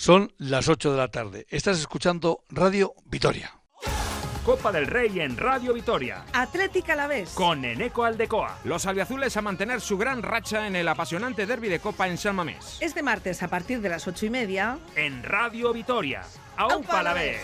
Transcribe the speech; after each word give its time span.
Son 0.00 0.32
las 0.38 0.66
8 0.70 0.92
de 0.92 0.96
la 0.96 1.08
tarde. 1.08 1.46
Estás 1.50 1.78
escuchando 1.78 2.42
Radio 2.48 2.94
Vitoria. 3.04 3.60
Copa 4.46 4.72
del 4.72 4.86
Rey 4.86 5.20
en 5.20 5.36
Radio 5.36 5.74
Vitoria. 5.74 6.24
Atlética 6.32 6.94
a 6.94 6.96
la 6.96 7.06
vez. 7.06 7.28
Con 7.34 7.66
Eneco 7.66 8.04
Aldecoa. 8.04 8.60
Los 8.64 8.86
albiazules 8.86 9.36
a 9.36 9.42
mantener 9.42 9.82
su 9.82 9.98
gran 9.98 10.22
racha 10.22 10.66
en 10.66 10.74
el 10.74 10.88
apasionante 10.88 11.44
derby 11.44 11.68
de 11.68 11.80
Copa 11.80 12.08
en 12.08 12.16
San 12.16 12.34
Mamés. 12.34 12.78
Este 12.80 13.02
martes 13.02 13.42
a 13.42 13.48
partir 13.48 13.82
de 13.82 13.90
las 13.90 14.08
ocho 14.08 14.24
y 14.24 14.30
media. 14.30 14.78
En 14.96 15.22
Radio 15.22 15.70
Vitoria. 15.74 16.22
¡Aupa 16.56 17.00
a 17.00 17.02
la 17.02 17.12
vez! 17.12 17.42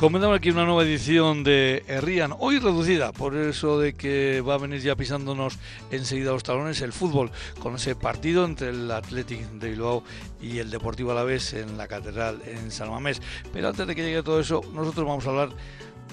Comenzamos 0.00 0.38
aquí 0.38 0.48
una 0.48 0.64
nueva 0.64 0.82
edición 0.82 1.44
de 1.44 1.84
Herrían, 1.86 2.34
hoy 2.38 2.58
reducida, 2.58 3.12
por 3.12 3.36
eso 3.36 3.78
de 3.78 3.92
que 3.92 4.40
va 4.40 4.54
a 4.54 4.56
venir 4.56 4.80
ya 4.80 4.96
pisándonos 4.96 5.58
enseguida 5.90 6.30
los 6.30 6.42
talones 6.42 6.80
el 6.80 6.94
fútbol, 6.94 7.30
con 7.58 7.74
ese 7.74 7.94
partido 7.94 8.46
entre 8.46 8.70
el 8.70 8.90
Athletic 8.90 9.40
de 9.50 9.68
Bilbao 9.68 10.02
y 10.40 10.56
el 10.56 10.70
Deportivo 10.70 11.12
Alavés 11.12 11.52
en 11.52 11.76
la 11.76 11.86
Catedral 11.86 12.40
en 12.46 12.70
San 12.70 12.88
Mamés. 12.88 13.20
Pero 13.52 13.68
antes 13.68 13.86
de 13.86 13.94
que 13.94 14.02
llegue 14.02 14.22
todo 14.22 14.40
eso, 14.40 14.62
nosotros 14.72 15.06
vamos 15.06 15.26
a 15.26 15.28
hablar 15.28 15.50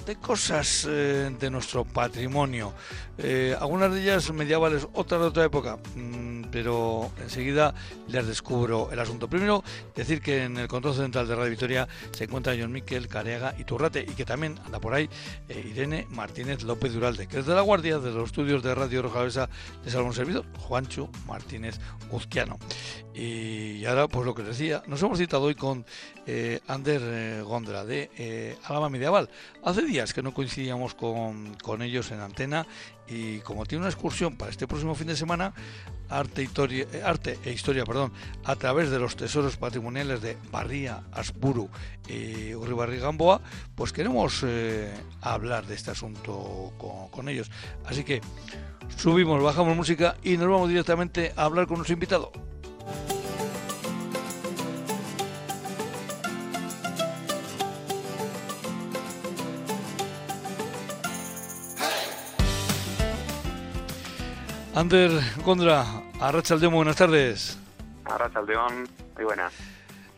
de 0.06 0.16
cosas 0.18 0.86
eh, 0.90 1.30
de 1.40 1.50
nuestro 1.50 1.86
patrimonio. 1.86 2.74
Eh, 3.18 3.56
algunas 3.58 3.94
de 3.94 4.02
ellas 4.02 4.32
medievales, 4.34 4.86
otras 4.94 5.22
de 5.22 5.28
otra 5.28 5.46
época, 5.46 5.78
mm, 5.96 6.37
pero 6.52 7.12
enseguida 7.22 7.74
les 8.08 8.28
descubro 8.28 8.90
el 8.92 9.00
asunto. 9.00 9.28
Primero, 9.28 9.64
decir 9.96 10.22
que 10.22 10.44
en 10.44 10.58
el 10.58 10.68
control 10.68 10.96
central 10.96 11.28
de 11.28 11.36
Radio 11.36 11.50
Victoria 11.50 11.88
se 12.12 12.26
encuentra 12.26 12.56
John 12.58 12.72
Miquel, 12.72 13.08
Careaga 13.08 13.56
y 13.58 13.64
Turrate, 13.64 14.02
y 14.02 14.14
que 14.14 14.26
también 14.26 14.60
anda 14.66 14.80
por 14.80 14.94
ahí 14.94 15.10
eh, 15.50 15.66
Irene 15.70 16.08
Martínez 16.10 16.64
López 16.64 16.94
Duralde, 16.94 17.28
que 17.28 17.40
es 17.40 17.46
de 17.46 17.56
la 17.56 17.62
Guardia 17.62 18.00
de 18.00 18.12
los 18.12 18.26
estudios 18.26 18.64
de 18.64 18.76
Radio 18.76 19.02
Rojavesa 19.02 19.50
de 19.84 19.92
Salón 19.92 20.14
Servidor, 20.14 20.46
Juancho 20.60 21.10
Martínez 21.26 21.80
Uzquiano. 22.12 22.58
Y 23.14 23.84
ahora, 23.86 24.08
pues 24.08 24.26
lo 24.26 24.36
que 24.36 24.44
decía, 24.44 24.84
nos 24.86 25.02
hemos 25.02 25.18
citado 25.18 25.44
hoy 25.44 25.56
con 25.56 25.86
Ander 26.68 27.44
Gondra 27.44 27.84
de 27.84 28.56
Alama 28.66 28.90
Medieval. 28.90 29.30
Hace 29.64 29.82
días 29.82 30.14
que 30.14 30.22
no 30.22 30.36
coincidíamos 30.36 30.94
con, 30.94 31.56
con 31.56 31.82
ellos 31.82 32.12
en 32.12 32.20
antena 32.20 32.68
y 33.08 33.40
como 33.40 33.66
tiene 33.66 33.84
una 33.84 33.90
excursión 33.90 34.36
para 34.36 34.52
este 34.52 34.68
próximo 34.68 34.96
fin 34.96 35.08
de 35.08 35.16
semana, 35.16 35.54
arte, 36.10 36.44
historia, 36.44 36.86
eh, 36.92 37.02
arte 37.04 37.40
e 37.44 37.52
historia 37.52 37.86
perdón, 37.86 38.12
a 38.44 38.56
través 38.56 38.90
de 38.90 39.00
los 39.00 39.16
tesoros 39.16 39.58
patrimoniales 39.58 40.22
de 40.22 40.38
Barría, 40.52 41.04
Aspuru 41.12 41.70
y 42.08 42.54
Uribarri 42.54 43.00
Gamboa, 43.00 43.42
pues 43.76 43.94
queremos 43.94 44.44
eh, 44.46 44.94
hablar 45.22 45.66
de 45.66 45.76
este 45.76 45.92
asunto 45.92 46.74
con, 46.78 47.10
con 47.10 47.30
ellos. 47.30 47.52
Así 47.86 48.04
que 48.04 48.22
subimos, 48.98 49.42
bajamos 49.42 49.76
música 49.76 50.16
y 50.24 50.38
nos 50.38 50.50
vamos 50.50 50.70
directamente 50.70 51.34
a 51.36 51.44
hablar 51.44 51.68
con 51.68 51.78
nuestro 51.78 51.94
invitado. 51.94 52.32
Ander 64.78 65.10
Gondra, 65.44 65.86
Arrachaldeón, 66.22 66.72
buenas 66.72 66.98
tardes. 66.98 67.58
Arrachaldeón, 68.06 68.88
muy 69.16 69.24
buenas. 69.26 69.52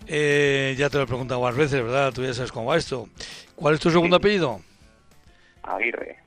Eh, 0.05 0.75
ya 0.77 0.89
te 0.89 0.97
lo 0.97 1.03
he 1.03 1.07
preguntado 1.07 1.39
varias 1.39 1.57
veces, 1.57 1.81
¿verdad? 1.81 2.11
Tú 2.11 2.23
ya 2.23 2.33
sabes 2.33 2.52
cómo 2.52 2.65
va 2.65 2.75
esto. 2.75 3.07
¿Cuál 3.55 3.75
es 3.75 3.80
tu 3.80 3.89
segundo 3.89 4.17
apellido? 4.17 4.59
Aguirre. 5.64 6.17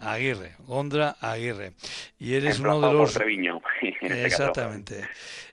Aguirre, 0.00 0.52
Gondra 0.66 1.16
Aguirre. 1.18 1.72
Y 2.18 2.34
eres 2.34 2.60
uno 2.60 2.78
de 2.78 2.92
los... 2.92 3.14
Treviño, 3.14 3.58
este 3.80 4.26
Exactamente. 4.26 5.08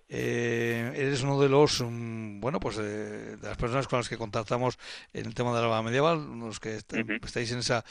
Eh, 0.07 0.91
eres 0.95 1.23
uno 1.23 1.41
de 1.41 1.49
los, 1.49 1.81
mm, 1.81 2.39
bueno, 2.39 2.59
pues 2.59 2.77
de, 2.77 3.37
las 3.41 3.57
personas 3.57 3.87
con 3.87 3.97
las 3.97 4.07
que 4.07 4.17
contactamos 4.17 4.77
en 5.13 5.25
el 5.25 5.33
tema 5.33 5.55
de 5.55 5.67
la 5.67 5.81
Medieval, 5.81 6.19
los 6.39 6.59
que 6.59 6.75
estáis 6.75 7.51
en 7.51 7.59
esa, 7.59 7.83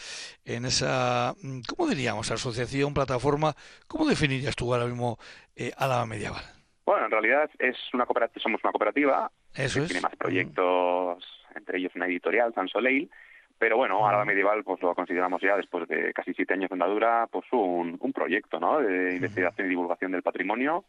en 0.45 0.65
esa, 0.65 1.35
mm, 1.43 1.61
¿cómo 1.69 1.91
diríamos? 1.91 2.31
Asociación, 2.31 2.95
plataforma. 2.95 3.55
¿Cómo 3.89 4.07
definirías 4.07 4.55
tú 4.55 4.73
ahora 4.73 4.87
mismo 4.87 5.19
eh, 5.57 5.73
Medieval? 6.07 6.43
Bueno, 6.87 7.07
en 7.07 7.11
realidad 7.11 7.51
es 7.59 7.77
una 7.93 8.07
cooperativa, 8.07 8.43
somos 8.43 8.63
una 8.63 8.73
cooperativa. 8.73 9.31
Eso 9.55 9.81
que 9.81 9.87
Tiene 9.87 10.03
más 10.03 10.17
proyectos, 10.17 11.25
entre 11.55 11.79
ellos 11.79 11.93
una 11.97 12.07
editorial, 12.07 12.55
San 12.55 12.69
Soleil. 12.69 13.11
Pero 13.59 13.77
bueno, 13.77 14.07
Alba 14.07 14.25
Medieval 14.25 14.63
pues 14.65 14.83
lo 14.83 14.95
consideramos 14.95 15.41
ya, 15.41 15.57
después 15.57 15.89
de 15.89 16.13
casi 16.13 16.35
siete 16.35 16.55
años 16.55 16.71
de 16.71 16.75
andadura, 16.75 17.29
pues 17.31 17.45
un, 17.53 17.97
un 17.99 18.13
proyecto 18.13 18.61
¿no? 18.61 18.81
de 18.81 19.15
investigación 19.15 19.67
y 19.67 19.71
divulgación 19.71 20.13
del 20.13 20.23
patrimonio 20.23 20.85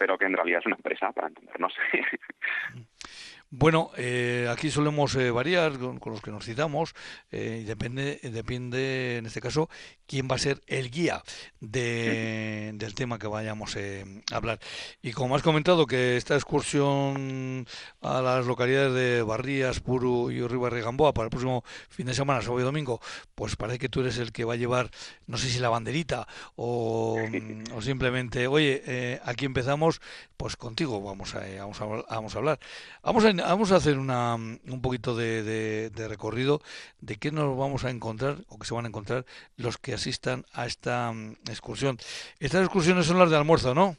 pero 0.00 0.16
que 0.16 0.24
en 0.24 0.32
realidad 0.32 0.60
es 0.60 0.66
una 0.66 0.76
empresa, 0.76 1.12
para 1.12 1.28
entendernos. 1.28 1.74
Bueno, 3.52 3.90
eh, 3.96 4.46
aquí 4.48 4.70
solemos 4.70 5.16
eh, 5.16 5.32
variar 5.32 5.76
con, 5.76 5.98
los 6.04 6.22
que 6.22 6.30
nos 6.30 6.44
citamos 6.44 6.94
eh, 7.32 7.58
y 7.62 7.64
depende, 7.64 8.20
depende 8.22 9.16
en 9.16 9.26
este 9.26 9.40
caso 9.40 9.68
quién 10.06 10.28
va 10.30 10.36
a 10.36 10.38
ser 10.38 10.60
el 10.68 10.88
guía 10.88 11.24
de, 11.58 12.70
del 12.74 12.94
tema 12.94 13.18
que 13.18 13.26
vayamos 13.26 13.76
a 13.76 14.36
hablar. 14.36 14.60
Y 15.02 15.10
como 15.10 15.34
has 15.34 15.42
comentado 15.42 15.86
que 15.86 16.16
esta 16.16 16.36
excursión 16.36 17.66
a 18.00 18.22
las 18.22 18.46
localidades 18.46 18.94
de 18.94 19.22
Barrías, 19.22 19.80
Puru 19.80 20.30
y 20.30 20.46
Ribarre 20.46 20.82
Gamboa 20.82 21.12
para 21.12 21.24
el 21.24 21.30
próximo 21.30 21.64
fin 21.88 22.06
de 22.06 22.14
semana, 22.14 22.42
sábado 22.42 22.60
y 22.60 22.64
domingo, 22.64 23.00
pues 23.34 23.56
parece 23.56 23.80
que 23.80 23.88
tú 23.88 24.00
eres 24.00 24.18
el 24.18 24.30
que 24.30 24.44
va 24.44 24.54
a 24.54 24.58
llevar, 24.58 24.90
no 25.26 25.36
sé 25.38 25.48
si 25.48 25.58
la 25.58 25.70
banderita 25.70 26.28
o, 26.54 27.18
o 27.74 27.82
simplemente, 27.82 28.46
oye, 28.46 29.20
aquí 29.24 29.44
empezamos, 29.44 30.00
pues 30.36 30.56
contigo 30.56 31.02
vamos 31.02 31.34
a, 31.34 31.40
vamos 31.58 31.80
a, 31.80 31.84
vamos 31.84 32.34
a 32.34 32.38
hablar. 32.38 32.60
Vamos 33.02 33.24
a 33.24 33.39
vamos 33.42 33.72
a 33.72 33.76
hacer 33.76 33.98
una, 33.98 34.34
un 34.34 34.80
poquito 34.82 35.14
de, 35.14 35.90
recorrido 36.08 36.60
de 37.00 37.16
qué 37.16 37.30
nos 37.30 37.56
vamos 37.56 37.84
a 37.84 37.90
encontrar 37.90 38.36
o 38.48 38.58
qué 38.58 38.66
se 38.66 38.74
van 38.74 38.84
a 38.84 38.88
encontrar 38.88 39.24
los 39.56 39.78
que 39.78 39.94
asistan 39.94 40.44
a 40.52 40.66
esta 40.66 41.12
mm, 41.12 41.36
excursión. 41.48 41.98
Estas 42.38 42.62
excursiones 42.62 43.06
son 43.06 43.18
las 43.18 43.30
de 43.30 43.36
almuerzo, 43.36 43.74
¿no? 43.74 43.96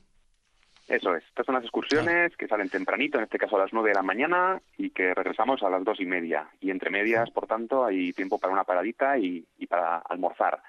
Eso 0.87 1.15
es. 1.15 1.23
Estas 1.23 1.45
son 1.45 1.55
las 1.55 1.63
excursiones 1.63 2.35
que 2.35 2.47
salen 2.47 2.67
tempranito, 2.67 3.17
en 3.17 3.23
este 3.23 3.37
caso 3.37 3.55
a 3.55 3.59
las 3.59 3.71
nueve 3.71 3.89
de 3.89 3.95
la 3.95 4.03
mañana, 4.03 4.61
y 4.77 4.89
que 4.89 5.13
regresamos 5.13 5.63
a 5.63 5.69
las 5.69 5.85
dos 5.85 6.01
y 6.01 6.05
media. 6.05 6.47
Y 6.59 6.69
entre 6.69 6.89
medias, 6.89 7.31
por 7.31 7.47
tanto, 7.47 7.85
hay 7.85 8.11
tiempo 8.11 8.39
para 8.39 8.51
una 8.51 8.65
paradita 8.65 9.17
y, 9.17 9.45
para 9.69 9.99
almorzar. 9.99 10.61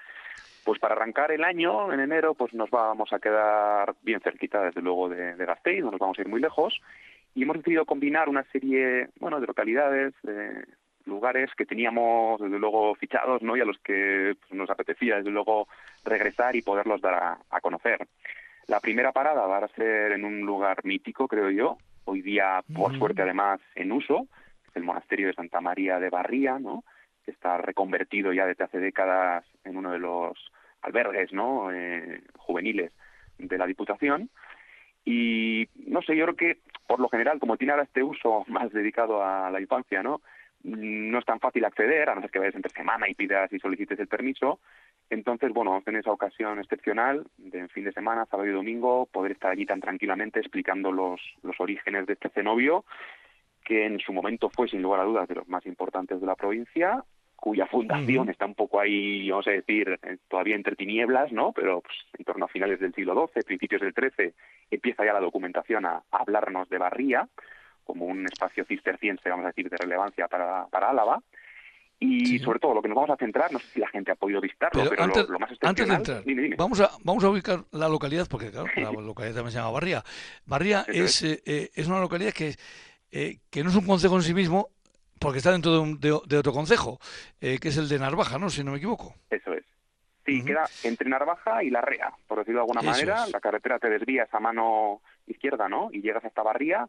Pues 0.63 0.79
para 0.79 0.95
arrancar 0.95 1.31
el 1.31 1.43
año, 1.43 1.91
en 1.91 1.99
enero, 1.99 2.35
pues 2.35 2.53
nos 2.53 2.69
vamos 2.69 3.11
a 3.11 3.19
quedar 3.19 3.95
bien 4.01 4.21
cerquita, 4.21 4.63
desde 4.63 4.81
luego, 4.81 5.09
de, 5.09 5.35
de 5.35 5.45
Gasteiz, 5.45 5.83
no 5.83 5.91
nos 5.91 5.99
vamos 5.99 6.17
a 6.17 6.21
ir 6.21 6.29
muy 6.29 6.39
lejos, 6.39 6.79
y 7.35 7.43
hemos 7.43 7.57
decidido 7.57 7.85
combinar 7.85 8.29
una 8.29 8.43
serie 8.51 9.09
bueno 9.19 9.39
de 9.39 9.47
localidades 9.47 10.13
de 10.23 10.65
lugares 11.05 11.49
que 11.57 11.65
teníamos 11.65 12.39
desde 12.39 12.59
luego 12.59 12.95
fichados 12.95 13.41
no 13.41 13.57
y 13.57 13.61
a 13.61 13.65
los 13.65 13.77
que 13.79 14.35
pues, 14.39 14.53
nos 14.53 14.69
apetecía 14.69 15.17
desde 15.17 15.31
luego 15.31 15.67
regresar 16.05 16.55
y 16.55 16.61
poderlos 16.61 17.01
dar 17.01 17.37
a, 17.49 17.61
conocer. 17.61 18.07
La 18.67 18.79
primera 18.79 19.11
parada 19.11 19.45
va 19.45 19.57
a 19.57 19.67
ser 19.69 20.13
en 20.13 20.23
un 20.23 20.41
lugar 20.41 20.85
mítico 20.85 21.27
creo 21.27 21.49
yo 21.49 21.77
hoy 22.05 22.21
día 22.21 22.61
por 22.73 22.97
suerte 22.97 23.21
además 23.21 23.59
en 23.75 23.91
uso 23.91 24.27
el 24.73 24.83
monasterio 24.83 25.27
de 25.27 25.33
Santa 25.33 25.61
María 25.61 25.99
de 25.99 26.09
Barría 26.09 26.59
no 26.59 26.83
que 27.25 27.31
está 27.31 27.57
reconvertido 27.57 28.33
ya 28.33 28.45
desde 28.45 28.63
hace 28.63 28.79
décadas 28.79 29.45
en 29.63 29.77
uno 29.77 29.91
de 29.91 29.99
los 29.99 30.37
albergues 30.81 31.33
no 31.33 31.71
eh, 31.71 32.21
juveniles 32.37 32.91
de 33.37 33.57
la 33.57 33.67
Diputación. 33.67 34.29
Y 35.05 35.67
no 35.87 36.01
sé, 36.01 36.15
yo 36.15 36.25
creo 36.25 36.35
que 36.35 36.57
por 36.87 36.99
lo 36.99 37.09
general, 37.09 37.39
como 37.39 37.57
tiene 37.57 37.71
ahora 37.71 37.83
este 37.83 38.03
uso 38.03 38.43
más 38.47 38.71
dedicado 38.71 39.23
a 39.23 39.49
la 39.51 39.61
infancia, 39.61 40.03
¿no? 40.03 40.21
No 40.63 41.19
es 41.19 41.25
tan 41.25 41.39
fácil 41.39 41.65
acceder, 41.65 42.09
a 42.09 42.15
no 42.15 42.21
ser 42.21 42.31
que 42.31 42.39
vayas 42.39 42.55
entre 42.55 42.71
semana 42.71 43.09
y 43.09 43.15
pidas 43.15 43.51
y 43.51 43.59
solicites 43.59 43.99
el 43.99 44.07
permiso. 44.07 44.59
Entonces, 45.09 45.51
bueno, 45.51 45.81
en 45.85 45.95
esa 45.97 46.11
ocasión 46.11 46.59
excepcional, 46.59 47.27
de 47.37 47.67
fin 47.67 47.83
de 47.83 47.91
semana, 47.91 48.25
sábado 48.25 48.47
y 48.49 48.53
domingo, 48.53 49.07
poder 49.07 49.33
estar 49.33 49.51
allí 49.51 49.65
tan 49.65 49.81
tranquilamente 49.81 50.39
explicando 50.39 50.91
los, 50.91 51.19
los 51.41 51.59
orígenes 51.59 52.05
de 52.05 52.13
este 52.13 52.29
cenobio, 52.29 52.85
que 53.65 53.85
en 53.85 53.99
su 53.99 54.13
momento 54.13 54.49
fue, 54.49 54.67
sin 54.67 54.81
lugar 54.81 55.01
a 55.01 55.05
dudas, 55.05 55.27
de 55.27 55.35
los 55.35 55.47
más 55.47 55.65
importantes 55.65 56.19
de 56.21 56.27
la 56.27 56.35
provincia 56.35 57.03
cuya 57.43 57.67
fundación 57.67 58.29
está 58.29 58.45
un 58.45 58.55
poco 58.55 58.79
ahí, 58.79 59.29
vamos 59.29 59.47
a 59.47 59.51
decir, 59.51 59.99
eh, 60.01 60.17
todavía 60.29 60.55
entre 60.55 60.77
tinieblas, 60.77 61.29
¿no? 61.33 61.51
Pero 61.51 61.81
pues, 61.81 61.97
en 62.17 62.23
torno 62.23 62.45
a 62.45 62.47
finales 62.47 62.79
del 62.79 62.93
siglo 62.93 63.29
XII, 63.33 63.43
principios 63.43 63.81
del 63.81 63.93
XIII, 63.93 64.33
empieza 64.71 65.03
ya 65.03 65.11
la 65.11 65.19
documentación 65.19 65.85
a, 65.85 66.03
hablarnos 66.09 66.69
de 66.69 66.77
Barría 66.77 67.27
como 67.83 68.05
un 68.05 68.27
espacio 68.27 68.63
cisterciense, 68.63 69.29
vamos 69.29 69.43
a 69.43 69.49
decir, 69.49 69.69
de 69.69 69.75
relevancia 69.75 70.29
para, 70.29 70.67
para 70.67 70.91
Álava. 70.91 71.21
Y 71.99 72.39
sobre 72.39 72.59
todo 72.59 72.75
lo 72.75 72.81
que 72.81 72.87
nos 72.87 72.95
vamos 72.95 73.09
a 73.09 73.17
centrar, 73.17 73.51
no 73.51 73.59
sé 73.59 73.67
si 73.73 73.79
la 73.81 73.89
gente 73.89 74.11
ha 74.11 74.15
podido 74.15 74.39
visitarlo, 74.39 74.89
pero, 74.89 75.05
lo, 75.27 75.39
más 75.39 75.51
antes 75.63 75.85
de 75.85 75.93
entrar, 75.95 76.23
Vamos, 76.57 76.79
a, 76.79 76.91
vamos 77.03 77.25
a 77.25 77.29
ubicar 77.29 77.65
la 77.71 77.89
localidad, 77.89 78.25
porque 78.29 78.51
claro, 78.51 78.67
la 78.73 78.91
localidad 79.01 79.35
también 79.35 79.51
se 79.51 79.57
llama 79.57 79.71
Barría. 79.71 80.01
Barría 80.45 80.85
es, 80.87 81.21
eh, 81.23 81.41
eh, 81.45 81.71
es 81.75 81.87
una 81.87 81.99
localidad 81.99 82.31
que, 82.31 82.55
eh, 83.11 83.39
que 83.49 83.63
no 83.63 83.69
es 83.69 83.75
un 83.75 83.85
concejo 83.85 84.15
en 84.15 84.21
sí 84.21 84.33
mismo, 84.33 84.69
porque 85.19 85.37
está 85.37 85.51
dentro 85.51 85.85
de, 85.85 86.19
de, 86.25 86.37
otro 86.37 86.51
concejo, 86.51 86.99
que 87.39 87.59
es 87.61 87.77
el 87.77 87.89
de 87.89 87.99
Narvaja, 87.99 88.37
¿no? 88.37 88.49
Si 88.49 88.63
no 88.63 88.71
me 88.71 88.77
equivoco. 88.77 89.15
Eso 89.29 89.53
es. 89.53 89.63
Sí, 90.25 90.43
queda 90.43 90.63
entre 90.83 91.09
Narvaja 91.09 91.63
y 91.63 91.69
La 91.69 91.81
Rea, 91.81 92.13
por 92.27 92.39
decirlo 92.39 92.59
de 92.59 92.63
alguna 92.63 92.81
manera. 92.81 93.27
La 93.27 93.41
carretera 93.41 93.79
te 93.79 93.89
desvías 93.89 94.33
a 94.33 94.39
mano 94.39 95.01
izquierda, 95.27 95.67
¿no? 95.67 95.89
Y 95.91 96.01
llegas 96.01 96.23
hasta 96.23 96.43
Barría. 96.43 96.87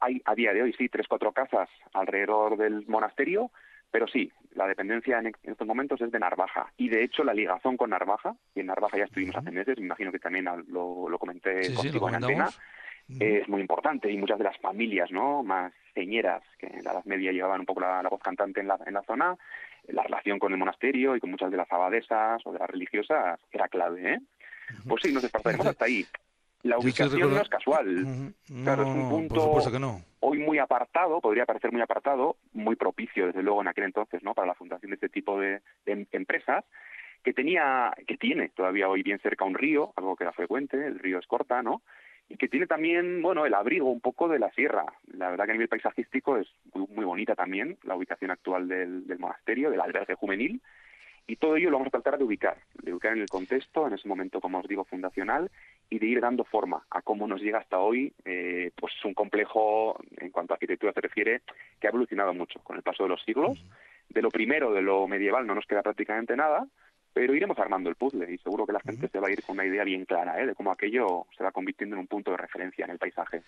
Hay 0.00 0.20
a 0.26 0.34
día 0.34 0.52
de 0.52 0.62
hoy, 0.62 0.74
sí, 0.74 0.90
tres, 0.90 1.06
cuatro 1.08 1.32
casas 1.32 1.70
alrededor 1.94 2.58
del 2.58 2.86
monasterio 2.86 3.50
pero 3.90 4.06
sí, 4.08 4.30
la 4.54 4.66
dependencia 4.66 5.18
en, 5.18 5.32
estos 5.42 5.66
momentos 5.66 6.00
es 6.02 6.10
de 6.10 6.18
Narvaja. 6.18 6.72
Y 6.76 6.88
de 6.88 7.02
hecho, 7.02 7.24
la 7.24 7.32
ligazón 7.32 7.76
con 7.76 7.90
Narvaja, 7.90 8.36
y 8.54 8.60
en 8.60 8.66
Narvaja 8.66 8.98
ya 8.98 9.04
estuvimos 9.04 9.36
hace 9.36 9.50
meses, 9.50 9.78
me 9.78 9.86
imagino 9.86 10.12
que 10.12 10.18
también 10.18 10.44
lo, 10.68 11.08
lo 11.08 11.18
comenté 11.18 11.72
contigo 11.74 12.08
en 12.08 12.16
antena, 12.16 12.50
es 13.08 13.48
muy 13.48 13.60
importante. 13.60 14.10
Y 14.10 14.16
muchas 14.16 14.38
de 14.38 14.44
las 14.44 14.58
familias 14.58 15.10
no 15.10 15.42
más 15.42 15.72
señeras 15.94 16.42
que 16.58 16.66
en 16.66 16.84
la 16.84 16.92
Edad 16.92 17.04
Media 17.04 17.32
llevaban 17.32 17.60
un 17.60 17.66
poco 17.66 17.80
la, 17.80 18.02
voz 18.02 18.20
cantante 18.20 18.60
en 18.60 18.68
la, 18.68 18.78
en 18.86 18.94
la 18.94 19.02
zona, 19.02 19.36
la 19.88 20.02
relación 20.02 20.38
con 20.38 20.52
el 20.52 20.58
monasterio 20.58 21.16
y 21.16 21.20
con 21.20 21.30
muchas 21.30 21.50
de 21.50 21.56
las 21.56 21.70
abadesas 21.72 22.42
o 22.44 22.52
de 22.52 22.58
las 22.58 22.68
religiosas 22.68 23.40
era 23.50 23.68
clave. 23.68 24.14
¿eh? 24.14 24.20
Pues 24.88 25.02
sí, 25.02 25.12
nos 25.12 25.22
desplazaremos 25.22 25.66
hasta 25.66 25.84
ahí. 25.84 26.04
La 26.62 26.78
ubicación 26.78 27.30
no 27.30 27.40
es 27.40 27.48
casual. 27.48 28.32
claro, 28.64 28.82
es 28.82 28.88
un 28.88 29.08
punto 29.08 29.70
que 29.70 29.78
no. 29.78 30.00
hoy 30.20 30.38
muy 30.38 30.58
apartado, 30.58 31.20
podría 31.20 31.46
parecer 31.46 31.70
muy 31.70 31.80
apartado, 31.80 32.36
muy 32.52 32.74
propicio, 32.74 33.26
desde 33.26 33.42
luego, 33.42 33.60
en 33.60 33.68
aquel 33.68 33.84
entonces, 33.84 34.22
¿no? 34.22 34.34
Para 34.34 34.48
la 34.48 34.54
fundación 34.54 34.90
de 34.90 34.96
este 34.96 35.08
tipo 35.08 35.38
de, 35.38 35.60
empresas, 35.84 36.64
que 37.22 37.32
tenía, 37.32 37.92
que 38.06 38.16
tiene 38.16 38.48
todavía 38.48 38.88
hoy 38.88 39.02
bien 39.02 39.20
cerca 39.20 39.44
un 39.44 39.54
río, 39.54 39.92
algo 39.96 40.16
que 40.16 40.24
era 40.24 40.32
frecuente, 40.32 40.86
el 40.86 40.98
río 40.98 41.18
Escorta, 41.18 41.62
¿no? 41.62 41.82
Y 42.28 42.36
que 42.36 42.48
tiene 42.48 42.66
también, 42.66 43.22
bueno, 43.22 43.46
el 43.46 43.54
abrigo 43.54 43.90
un 43.90 44.00
poco 44.00 44.28
de 44.28 44.38
la 44.38 44.50
sierra. 44.50 44.84
La 45.12 45.30
verdad 45.30 45.44
que 45.44 45.52
a 45.52 45.54
nivel 45.54 45.68
paisajístico 45.68 46.36
es 46.38 46.48
muy, 46.74 47.04
bonita 47.04 47.34
también 47.34 47.78
la 47.84 47.94
ubicación 47.94 48.30
actual 48.30 48.66
del, 48.66 49.06
del 49.06 49.18
monasterio, 49.18 49.70
del 49.70 49.80
albergue 49.80 50.14
juvenil, 50.14 50.60
y 51.28 51.36
todo 51.36 51.56
ello 51.56 51.70
lo 51.70 51.78
vamos 51.78 51.88
a 51.88 51.98
tratar 51.98 52.18
de 52.18 52.24
ubicar, 52.24 52.56
de 52.82 52.92
ubicar 52.92 53.12
en 53.12 53.22
el 53.22 53.28
contexto, 53.28 53.86
en 53.86 53.94
ese 53.94 54.06
momento, 54.06 54.40
como 54.40 54.60
os 54.60 54.68
digo, 54.68 54.84
fundacional, 54.84 55.50
y 55.90 55.98
de 55.98 56.06
ir 56.06 56.20
dando 56.20 56.44
forma 56.44 56.84
a 56.90 57.02
cómo 57.02 57.26
nos 57.26 57.40
llega 57.40 57.58
hasta 57.58 57.78
hoy, 57.78 58.12
eh, 58.24 58.70
pues 58.76 58.92
un 59.04 59.12
complejo, 59.12 59.98
en 60.18 60.30
cuanto 60.30 60.52
a 60.52 60.56
arquitectura 60.56 60.92
se 60.92 61.00
refiere, 61.00 61.42
que 61.80 61.88
ha 61.88 61.90
evolucionado 61.90 62.32
mucho 62.32 62.60
con 62.60 62.76
el 62.76 62.82
paso 62.82 63.02
de 63.02 63.08
los 63.08 63.22
siglos. 63.24 63.64
De 64.08 64.22
lo 64.22 64.30
primero, 64.30 64.72
de 64.72 64.82
lo 64.82 65.08
medieval, 65.08 65.48
no 65.48 65.56
nos 65.56 65.66
queda 65.66 65.82
prácticamente 65.82 66.36
nada, 66.36 66.64
pero 67.16 67.34
iremos 67.34 67.58
armando 67.58 67.88
el 67.88 67.96
puzzle 67.96 68.30
y 68.30 68.36
seguro 68.36 68.66
que 68.66 68.74
la 68.74 68.80
gente 68.80 69.08
se 69.08 69.18
va 69.18 69.28
a 69.28 69.30
ir 69.30 69.42
con 69.42 69.54
una 69.54 69.64
idea 69.64 69.84
bien 69.84 70.04
clara 70.04 70.38
¿eh? 70.38 70.48
de 70.48 70.54
cómo 70.54 70.70
aquello 70.70 71.26
se 71.34 71.42
va 71.42 71.50
convirtiendo 71.50 71.96
en 71.96 72.00
un 72.00 72.06
punto 72.06 72.30
de 72.30 72.36
referencia 72.36 72.84
en 72.84 72.90
el 72.90 72.98
paisaje. 72.98 73.42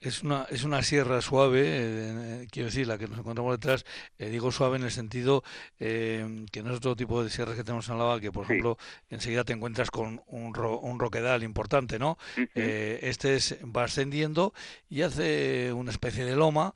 Es 0.00 0.22
una, 0.22 0.46
es 0.50 0.62
una 0.62 0.82
sierra 0.82 1.20
suave, 1.20 1.62
eh, 1.64 2.46
quiero 2.48 2.66
decir, 2.66 2.86
la 2.86 2.98
que 2.98 3.08
nos 3.08 3.18
encontramos 3.18 3.58
detrás, 3.58 3.84
eh, 4.20 4.30
digo 4.30 4.52
suave 4.52 4.76
en 4.76 4.84
el 4.84 4.92
sentido 4.92 5.42
que 5.78 6.62
no 6.62 6.70
es 6.70 6.76
otro 6.76 6.94
tipo 6.94 7.24
de 7.24 7.30
sierras 7.30 7.56
que 7.56 7.64
tenemos 7.64 7.88
en 7.88 7.98
Lava, 7.98 8.20
que 8.20 8.30
por 8.30 8.44
ejemplo 8.44 8.78
enseguida 9.10 9.42
te 9.42 9.52
encuentras 9.52 9.90
con 9.90 10.22
un, 10.28 10.56
un 10.56 11.00
roquedal 11.00 11.42
importante, 11.42 11.98
¿no? 11.98 12.18
este 12.54 13.34
es, 13.34 13.58
va 13.64 13.82
ascendiendo 13.82 14.54
y 14.88 15.02
hace 15.02 15.72
una 15.72 15.90
especie 15.90 16.24
de 16.24 16.36
loma 16.36 16.72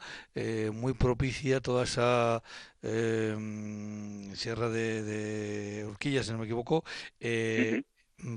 muy 0.72 0.94
propicia 0.94 1.60
toda 1.60 1.84
esa 1.84 2.42
eh, 2.86 4.32
Sierra 4.34 4.68
de, 4.68 5.02
de, 5.02 5.84
Urquilla, 5.86 6.22
si 6.22 6.32
no 6.32 6.38
me 6.38 6.44
equivoco, 6.44 6.84
eh, 7.20 7.82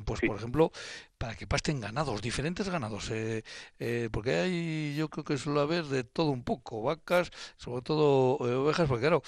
pues 0.05 0.19
por 0.21 0.35
ejemplo, 0.35 0.71
para 1.17 1.35
que 1.35 1.47
pasten 1.47 1.79
ganados, 1.79 2.21
diferentes 2.21 2.67
ganados, 2.67 3.09
eh, 3.11 3.43
eh, 3.79 4.09
porque 4.11 4.35
hay, 4.35 4.95
yo 4.95 5.09
creo 5.09 5.23
que 5.23 5.37
suele 5.37 5.61
haber 5.61 5.85
de 5.85 6.03
todo 6.03 6.31
un 6.31 6.43
poco, 6.43 6.81
vacas, 6.83 7.31
sobre 7.55 7.81
todo 7.81 8.37
ovejas, 8.37 8.87
porque 8.87 9.03
claro, 9.03 9.23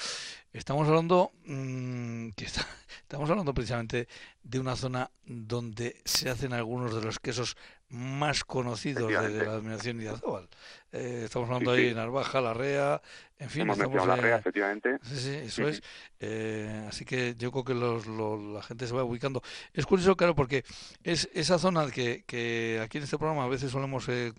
estamos 0.52 0.88
hablando 0.88 1.32
mm, 1.46 2.30
que 2.32 2.46
estamos 3.02 3.30
hablando 3.30 3.54
precisamente 3.54 4.08
de 4.44 4.60
una 4.60 4.76
zona 4.76 5.10
donde 5.26 6.02
se 6.04 6.30
hacen 6.30 6.52
algunos 6.54 6.94
de 6.96 7.02
los 7.02 7.20
quesos 7.20 7.56
más 7.88 8.44
conocidos 8.44 9.08
de, 9.08 9.14
la 9.14 9.22
denominación 9.22 10.00
de 10.00 10.10
Eh, 10.92 11.24
estamos 11.26 11.50
hablando 11.50 11.72
ahí 11.72 11.86
de 11.86 11.94
Narvaja, 11.94 12.42
Larrea, 12.42 13.02
en 13.40 13.50
fin. 13.50 13.62
Hemos 13.64 13.78
estamos 13.78 14.06
Larrea, 14.06 14.38
efectivamente. 14.38 15.00
Sí, 15.04 15.16
sí, 15.16 15.36
eso 15.36 15.68
es. 15.68 15.82
Eh, 16.20 16.86
así 16.88 17.06
que 17.06 17.36
yo 17.38 17.52
creo 17.52 17.64
que 17.64 17.74
los, 17.74 18.06
la 18.08 18.62
gente 18.62 18.86
se 18.86 18.94
va 18.94 19.04
ubicando. 19.04 19.42
Es 19.74 19.86
curioso, 19.86 20.16
claro, 20.16 20.36
porque 20.36 20.64
es 21.04 21.30
esa 21.34 21.58
zona 21.58 21.90
que, 21.90 22.24
que 22.28 22.80
aquí 22.84 23.00
en 23.00 23.06
este 23.06 23.18
programa 23.18 23.46
a 23.46 23.48
veces 23.48 23.72
solemos 23.72 24.08
eh, 24.10 24.32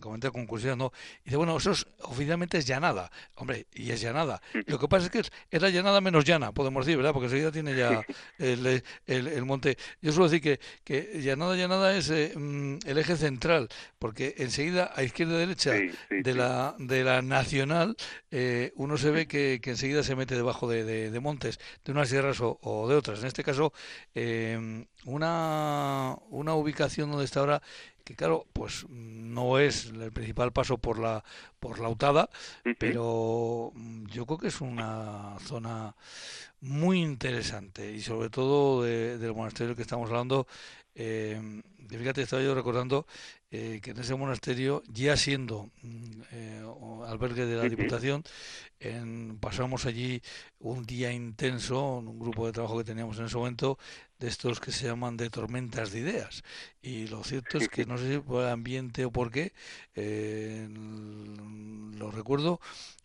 comentar 0.00 0.32
con 0.32 0.46
curiosidad, 0.46 0.76
¿no? 0.76 0.92
Y 1.22 1.24
dice, 1.24 1.36
bueno, 1.36 1.56
eso 1.56 1.72
es, 1.72 1.86
oficialmente 2.02 2.58
es 2.58 2.66
llanada. 2.66 3.10
Hombre, 3.34 3.66
y 3.74 3.90
es 3.90 4.00
llanada. 4.00 4.40
Lo 4.66 4.78
que 4.78 4.88
pasa 4.88 5.06
es 5.06 5.10
que 5.10 5.18
es, 5.50 5.62
la 5.62 5.70
llanada 5.70 6.00
menos 6.00 6.24
llana, 6.24 6.52
podemos 6.52 6.86
decir, 6.86 6.96
¿verdad? 6.96 7.12
Porque 7.12 7.26
enseguida 7.26 7.50
tiene 7.50 7.74
ya 7.74 8.04
el, 8.38 8.82
el, 9.06 9.44
monte. 9.44 9.76
Yo 10.00 10.12
suelo 10.12 10.28
decir 10.28 10.40
que, 10.40 10.60
que 10.84 11.20
llanada, 11.20 11.56
llanada 11.56 11.96
es 11.96 12.10
eh, 12.10 12.32
mm, 12.36 12.78
el 12.86 12.98
eje 12.98 13.16
central, 13.16 13.68
porque 13.98 14.36
enseguida 14.38 14.73
a 14.82 15.02
izquierda 15.02 15.34
y 15.34 15.38
derecha 15.38 15.72
de, 15.72 16.34
La, 16.34 16.74
de 16.78 17.04
la 17.04 17.22
nacional, 17.22 17.96
eh, 18.30 18.72
uno 18.76 18.96
se 18.96 19.10
ve 19.10 19.26
que, 19.26 19.60
que, 19.62 19.70
enseguida 19.70 20.02
se 20.02 20.16
mete 20.16 20.34
debajo 20.34 20.68
de, 20.68 21.10
de, 21.10 21.20
montes, 21.20 21.58
de 21.84 21.92
unas 21.92 22.08
sierras 22.08 22.38
o, 22.40 22.86
de 22.88 22.96
otras. 22.96 23.20
En 23.20 23.26
este 23.26 23.44
caso, 23.44 23.72
eh, 24.14 24.86
una, 25.04 26.16
una 26.30 26.54
ubicación 26.54 27.10
donde 27.10 27.24
está 27.24 27.40
ahora 27.40 27.62
que 28.04 28.14
claro, 28.14 28.46
pues 28.52 28.86
no 28.90 29.58
es 29.58 29.86
el 29.86 30.12
principal 30.12 30.52
paso 30.52 30.76
por 30.76 30.98
la 30.98 31.24
por 31.58 31.78
la 31.78 31.88
Utada, 31.88 32.28
pero 32.78 33.72
yo 34.12 34.26
creo 34.26 34.38
que 34.38 34.48
es 34.48 34.60
una 34.60 35.38
zona 35.40 35.96
muy 36.60 37.00
interesante 37.00 37.92
y 37.92 38.02
sobre 38.02 38.28
todo 38.28 38.82
del 38.82 39.34
monasterio 39.34 39.74
que 39.74 39.82
estamos 39.82 40.10
hablando. 40.10 40.46
Eh, 40.94 41.62
fíjate, 41.88 42.22
estaba 42.22 42.42
yo 42.42 42.54
recordando 42.54 43.06
eh, 43.50 43.80
que 43.82 43.90
en 43.90 44.00
ese 44.00 44.14
monasterio, 44.14 44.82
ya 44.88 45.16
siendo 45.16 45.70
mm, 45.82 46.20
eh, 46.32 46.62
albergue 47.06 47.46
de 47.46 47.56
la 47.56 47.68
Diputación, 47.68 48.22
pasamos 49.40 49.86
allí 49.86 50.20
un 50.58 50.84
día 50.84 51.10
intenso, 51.10 51.96
un 51.96 52.18
grupo 52.18 52.46
de 52.46 52.52
trabajo 52.52 52.76
que 52.78 52.84
teníamos 52.84 53.18
en 53.18 53.26
ese 53.26 53.36
momento, 53.36 53.78
de 54.18 54.28
estos 54.28 54.60
que 54.60 54.72
se 54.72 54.86
llaman 54.86 55.16
de 55.16 55.30
tormentas 55.30 55.90
de 55.90 56.00
ideas. 56.00 56.42
Y 56.82 57.06
lo 57.08 57.24
cierto 57.24 57.58
es 57.58 57.68
que 57.68 57.86
no 57.86 57.98
sé 57.98 58.14
si 58.14 58.18
por 58.18 58.42
el 58.42 58.50
ambiente 58.50 59.04
o 59.04 59.10
por 59.10 59.30
qué, 59.30 59.52
eh, 59.94 60.68
lo 60.70 62.10
recuerdo 62.10 62.60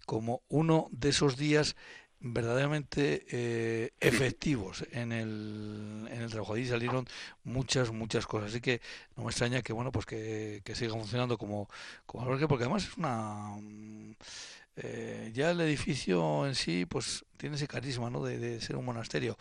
como 0.05 0.41
uno 0.49 0.87
de 0.91 1.09
esos 1.09 1.37
días 1.37 1.75
verdaderamente 2.21 3.25
eh, 3.31 3.91
efectivos 3.99 4.85
en 4.91 5.11
el, 5.11 6.07
en 6.11 6.21
el 6.21 6.29
trabajo. 6.29 6.53
Allí 6.53 6.65
salieron 6.65 7.05
muchas, 7.43 7.91
muchas 7.91 8.27
cosas. 8.27 8.49
Así 8.49 8.61
que 8.61 8.81
no 9.15 9.23
me 9.23 9.29
extraña 9.29 9.61
que, 9.61 9.73
bueno, 9.73 9.91
pues 9.91 10.05
que, 10.05 10.61
que 10.63 10.75
siga 10.75 10.93
funcionando 10.93 11.37
como, 11.37 11.67
como 12.05 12.23
albergue, 12.23 12.47
porque 12.47 12.65
además 12.65 12.87
es 12.87 12.97
una... 12.97 13.55
Eh, 14.81 15.31
ya 15.33 15.51
el 15.51 15.59
edificio 15.59 16.45
en 16.45 16.55
sí 16.55 16.85
pues 16.85 17.25
tiene 17.35 17.57
ese 17.57 17.67
carisma 17.67 18.09
¿no? 18.09 18.23
de, 18.23 18.61
ser 18.61 18.77
un 18.77 18.85
monasterio 18.85 19.35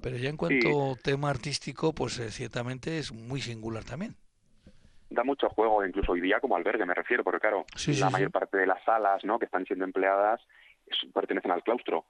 pero 0.00 0.16
ya 0.16 0.28
en 0.28 0.36
cuanto 0.36 0.94
tema 1.02 1.28
artístico 1.28 1.92
pues 1.92 2.20
eh, 2.20 2.30
ciertamente 2.30 2.98
es 2.98 3.10
muy 3.10 3.40
singular 3.40 3.82
también 3.82 4.14
da 5.10 5.24
mucho 5.24 5.48
juego 5.48 5.84
incluso 5.84 6.12
hoy 6.12 6.20
día 6.20 6.38
como 6.38 6.54
albergue 6.54 6.86
me 6.86 6.94
refiero 6.94 7.24
porque 7.24 7.40
claro 7.40 7.64
la 7.98 8.10
mayor 8.10 8.30
parte 8.30 8.58
de 8.58 8.66
las 8.66 8.84
salas 8.84 9.24
¿no? 9.24 9.40
que 9.40 9.46
están 9.46 9.64
siendo 9.64 9.84
empleadas 9.84 10.40
pertenecen 11.12 11.50
al 11.50 11.62
claustro 11.62 12.06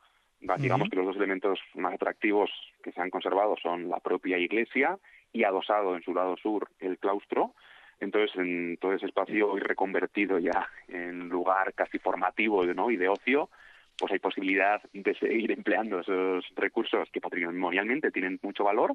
digamos 0.58 0.90
que 0.90 0.96
los 0.96 1.06
dos 1.06 1.16
elementos 1.16 1.58
más 1.74 1.94
atractivos 1.94 2.50
que 2.82 2.92
se 2.92 3.00
han 3.00 3.10
conservado 3.10 3.56
son 3.62 3.88
la 3.88 4.00
propia 4.00 4.38
iglesia 4.38 4.98
y 5.32 5.44
adosado 5.44 5.96
en 5.96 6.02
su 6.02 6.14
lado 6.14 6.36
sur 6.36 6.68
el 6.78 6.98
claustro 6.98 7.54
entonces, 8.00 8.36
en 8.36 8.76
todo 8.76 8.92
ese 8.92 9.06
espacio 9.06 9.50
hoy 9.50 9.60
reconvertido 9.60 10.38
ya 10.38 10.68
en 10.88 11.28
lugar 11.28 11.72
casi 11.74 11.98
formativo 11.98 12.64
¿no? 12.66 12.90
y 12.90 12.96
de 12.96 13.08
ocio, 13.08 13.48
pues 13.98 14.12
hay 14.12 14.18
posibilidad 14.18 14.82
de 14.92 15.14
seguir 15.14 15.52
empleando 15.52 16.00
esos 16.00 16.44
recursos 16.54 17.08
que 17.10 17.20
patrimonialmente 17.20 18.10
tienen 18.10 18.38
mucho 18.42 18.64
valor. 18.64 18.94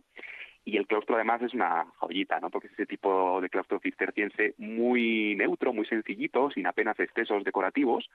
Y 0.64 0.78
el 0.78 0.86
claustro 0.86 1.16
además 1.16 1.42
es 1.42 1.56
una 1.56 1.88
joyita, 1.98 2.40
¿no? 2.40 2.52
Porque 2.52 2.68
es 2.68 2.74
ese 2.74 2.86
tipo 2.86 3.42
de 3.42 3.50
claustro 3.50 3.80
cisterciense 3.80 4.54
muy 4.60 5.34
neutro, 5.36 5.74
muy 5.74 5.88
sencillito, 5.88 6.52
sin 6.52 6.68
apenas 6.68 7.00
excesos 7.00 7.44
decorativos, 7.44 8.08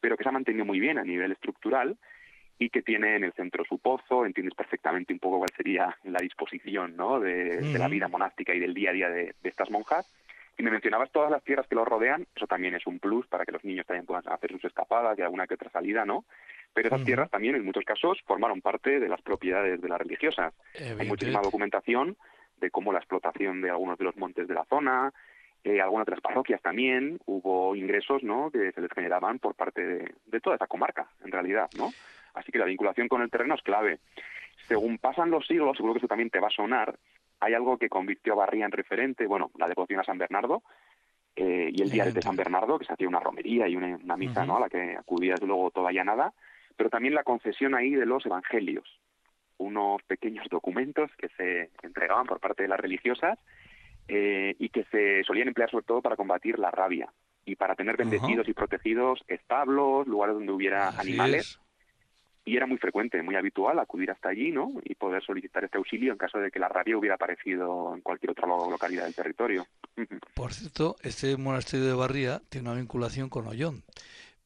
pero 0.00 0.16
que 0.16 0.22
se 0.22 0.28
ha 0.28 0.32
mantenido 0.32 0.64
muy 0.64 0.80
bien 0.80 0.98
a 0.98 1.04
nivel 1.04 1.32
estructural 1.32 1.96
y 2.58 2.70
que 2.70 2.82
tiene 2.82 3.16
en 3.16 3.24
el 3.24 3.32
centro 3.32 3.64
su 3.64 3.78
pozo, 3.78 4.24
entiendes 4.24 4.54
perfectamente 4.54 5.12
un 5.12 5.18
poco 5.18 5.38
cuál 5.38 5.50
sería 5.56 5.96
la 6.04 6.20
disposición 6.20 6.96
¿no? 6.96 7.20
de, 7.20 7.60
la 7.78 7.88
vida 7.88 8.08
monástica 8.08 8.54
y 8.54 8.60
del 8.60 8.72
día 8.72 8.90
a 8.90 8.94
día 8.94 9.08
de 9.10 9.34
estas 9.42 9.70
monjas 9.70 10.10
y 10.58 10.62
me 10.62 10.70
mencionabas 10.70 11.10
todas 11.10 11.30
las 11.30 11.42
tierras 11.44 11.66
que 11.66 11.74
lo 11.74 11.84
rodean, 11.84 12.26
eso 12.34 12.46
también 12.46 12.74
es 12.74 12.86
un 12.86 12.98
plus 12.98 13.26
para 13.26 13.44
que 13.44 13.52
los 13.52 13.64
niños 13.64 13.86
también 13.86 14.06
puedan 14.06 14.22
hacer 14.28 14.52
sus 14.52 14.64
escapadas 14.64 15.18
y 15.18 15.22
alguna 15.22 15.46
que 15.46 15.54
otra 15.54 15.70
salida, 15.70 16.04
¿no? 16.04 16.24
pero 16.72 16.88
esas 16.88 17.04
tierras 17.04 17.30
también 17.30 17.54
en 17.54 17.64
muchos 17.64 17.84
casos 17.84 18.18
formaron 18.26 18.60
parte 18.60 19.00
de 19.00 19.08
las 19.08 19.22
propiedades 19.22 19.80
de 19.80 19.88
las 19.88 19.98
religiosas. 19.98 20.52
Hay 20.98 21.06
muchísima 21.06 21.40
documentación 21.40 22.18
de 22.60 22.70
cómo 22.70 22.92
la 22.92 22.98
explotación 22.98 23.62
de 23.62 23.70
algunos 23.70 23.96
de 23.98 24.04
los 24.04 24.16
montes 24.16 24.46
de 24.46 24.52
la 24.52 24.64
zona, 24.66 25.10
eh, 25.64 25.80
algunas 25.80 26.06
de 26.06 26.12
las 26.12 26.20
parroquias 26.20 26.62
también, 26.62 27.18
hubo 27.26 27.74
ingresos 27.74 28.22
¿no? 28.22 28.50
que 28.50 28.72
se 28.72 28.80
les 28.80 28.92
generaban 28.92 29.38
por 29.38 29.54
parte 29.54 29.86
de, 29.86 30.14
de 30.26 30.40
toda 30.40 30.56
esa 30.56 30.66
comarca, 30.66 31.08
en 31.24 31.32
realidad. 31.32 31.68
¿no? 31.76 31.90
Así 32.34 32.52
que 32.52 32.58
la 32.58 32.66
vinculación 32.66 33.08
con 33.08 33.22
el 33.22 33.30
terreno 33.30 33.54
es 33.54 33.62
clave. 33.62 33.98
Según 34.68 34.98
pasan 34.98 35.30
los 35.30 35.46
siglos, 35.46 35.76
seguro 35.76 35.94
que 35.94 35.98
eso 35.98 36.08
también 36.08 36.30
te 36.30 36.40
va 36.40 36.48
a 36.48 36.50
sonar, 36.50 36.98
hay 37.40 37.54
algo 37.54 37.78
que 37.78 37.88
convirtió 37.88 38.32
a 38.32 38.36
Barría 38.36 38.64
en 38.64 38.72
referente, 38.72 39.26
bueno, 39.26 39.50
la 39.58 39.68
devoción 39.68 40.00
a 40.00 40.04
San 40.04 40.18
Bernardo, 40.18 40.62
eh, 41.34 41.70
y 41.70 41.82
el 41.82 41.90
día 41.90 42.06
de 42.06 42.22
San 42.22 42.36
Bernardo, 42.36 42.78
que 42.78 42.86
se 42.86 42.92
hacía 42.94 43.08
una 43.08 43.20
romería 43.20 43.68
y 43.68 43.76
una, 43.76 44.16
misa, 44.16 44.46
¿no? 44.46 44.56
A 44.56 44.60
la 44.60 44.70
que 44.70 44.96
acudías 44.96 45.40
luego 45.42 45.70
toda 45.70 45.92
nada, 45.92 46.32
pero 46.76 46.88
también 46.88 47.14
la 47.14 47.24
concesión 47.24 47.74
ahí 47.74 47.90
de 47.90 48.06
los 48.06 48.24
evangelios, 48.24 49.00
unos 49.58 50.02
pequeños 50.04 50.46
documentos 50.50 51.10
que 51.18 51.28
se 51.36 51.70
entregaban 51.82 52.26
por 52.26 52.40
parte 52.40 52.62
de 52.62 52.68
las 52.70 52.80
religiosas 52.80 53.38
eh, 54.08 54.54
y 54.58 54.68
que 54.68 54.84
se 54.84 55.24
solían 55.24 55.48
emplear 55.48 55.70
sobre 55.70 55.84
todo 55.84 56.02
para 56.02 56.16
combatir 56.16 56.58
la 56.58 56.70
rabia 56.70 57.12
y 57.44 57.56
para 57.56 57.74
tener 57.74 57.96
bendecidos 57.96 58.48
y 58.48 58.52
protegidos 58.52 59.24
establos, 59.28 60.06
lugares 60.06 60.34
donde 60.34 60.52
hubiera 60.52 60.88
animales 60.90 61.60
y 62.46 62.56
era 62.56 62.66
muy 62.66 62.78
frecuente, 62.78 63.20
muy 63.22 63.34
habitual 63.34 63.78
acudir 63.80 64.10
hasta 64.12 64.28
allí, 64.28 64.52
¿no? 64.52 64.70
Y 64.84 64.94
poder 64.94 65.22
solicitar 65.24 65.64
este 65.64 65.78
auxilio 65.78 66.12
en 66.12 66.18
caso 66.18 66.38
de 66.38 66.52
que 66.52 66.60
la 66.60 66.68
rabia 66.68 66.96
hubiera 66.96 67.16
aparecido 67.16 67.92
en 67.92 68.00
cualquier 68.02 68.30
otra 68.30 68.46
localidad 68.46 69.04
del 69.04 69.16
territorio. 69.16 69.66
Por 70.34 70.54
cierto, 70.54 70.94
este 71.02 71.36
monasterio 71.36 71.86
de 71.86 71.94
Barría 71.94 72.40
tiene 72.48 72.70
una 72.70 72.78
vinculación 72.78 73.28
con 73.28 73.48
Ollón, 73.48 73.82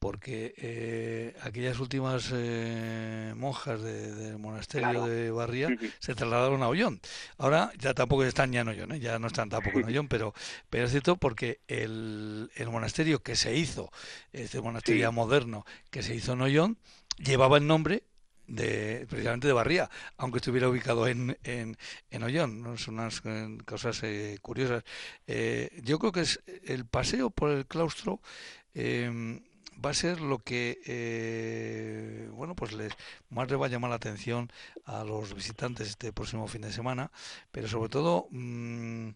porque 0.00 0.54
eh, 0.56 1.36
aquellas 1.42 1.78
últimas 1.78 2.30
eh, 2.32 3.34
monjas 3.36 3.82
del 3.82 4.38
monasterio 4.38 5.06
de 5.06 5.30
Barría 5.30 5.68
se 5.98 6.14
trasladaron 6.14 6.62
a 6.62 6.68
Ollón. 6.68 7.00
Ahora 7.36 7.70
ya 7.78 7.92
tampoco 7.94 8.24
están 8.24 8.50
ya 8.50 8.62
en 8.62 8.68
Ollón, 8.68 8.92
¿eh? 8.92 9.00
ya 9.00 9.18
no 9.18 9.26
están 9.26 9.50
tampoco 9.50 9.78
en 9.78 9.84
Ollón, 9.84 10.08
pero, 10.08 10.34
pero 10.70 10.86
es 10.86 10.90
cierto 10.90 11.16
porque 11.16 11.60
el, 11.68 12.50
el 12.56 12.70
monasterio 12.70 13.22
que 13.22 13.36
se 13.36 13.54
hizo, 13.56 13.92
este 14.32 14.60
monasterio 14.60 15.12
moderno 15.12 15.66
que 15.90 16.02
se 16.02 16.14
hizo 16.14 16.32
en 16.32 16.40
Ollón, 16.40 16.78
llevaba 17.18 17.58
el 17.58 17.66
nombre 17.66 18.04
de 18.50 19.06
precisamente 19.08 19.46
de 19.46 19.52
Barría, 19.52 19.90
aunque 20.16 20.38
estuviera 20.38 20.68
ubicado 20.68 21.06
en, 21.06 21.38
en, 21.44 21.76
en 22.10 22.22
Ollón. 22.22 22.62
¿no? 22.62 22.76
Son 22.76 22.94
unas 22.94 23.22
eh, 23.24 23.58
cosas 23.64 24.02
eh, 24.02 24.38
curiosas. 24.42 24.82
Eh, 25.26 25.70
yo 25.84 25.98
creo 25.98 26.12
que 26.12 26.22
es 26.22 26.40
el 26.64 26.84
paseo 26.84 27.30
por 27.30 27.50
el 27.50 27.66
claustro 27.66 28.20
em, 28.74 29.42
va 29.84 29.90
a 29.90 29.94
ser 29.94 30.20
lo 30.20 30.38
que 30.38 30.78
bueno 32.32 32.54
pues 32.54 32.72
les 32.72 32.92
más 33.30 33.50
le 33.50 33.56
va 33.56 33.66
a 33.66 33.68
llamar 33.68 33.90
la 33.90 33.96
atención 33.96 34.50
a 34.84 35.04
los 35.04 35.34
visitantes 35.34 35.88
este 35.88 36.12
próximo 36.12 36.48
fin 36.48 36.62
de 36.62 36.72
semana, 36.72 37.10
pero 37.50 37.68
sobre 37.68 37.88
todo 37.88 38.28
mm, 38.30 39.10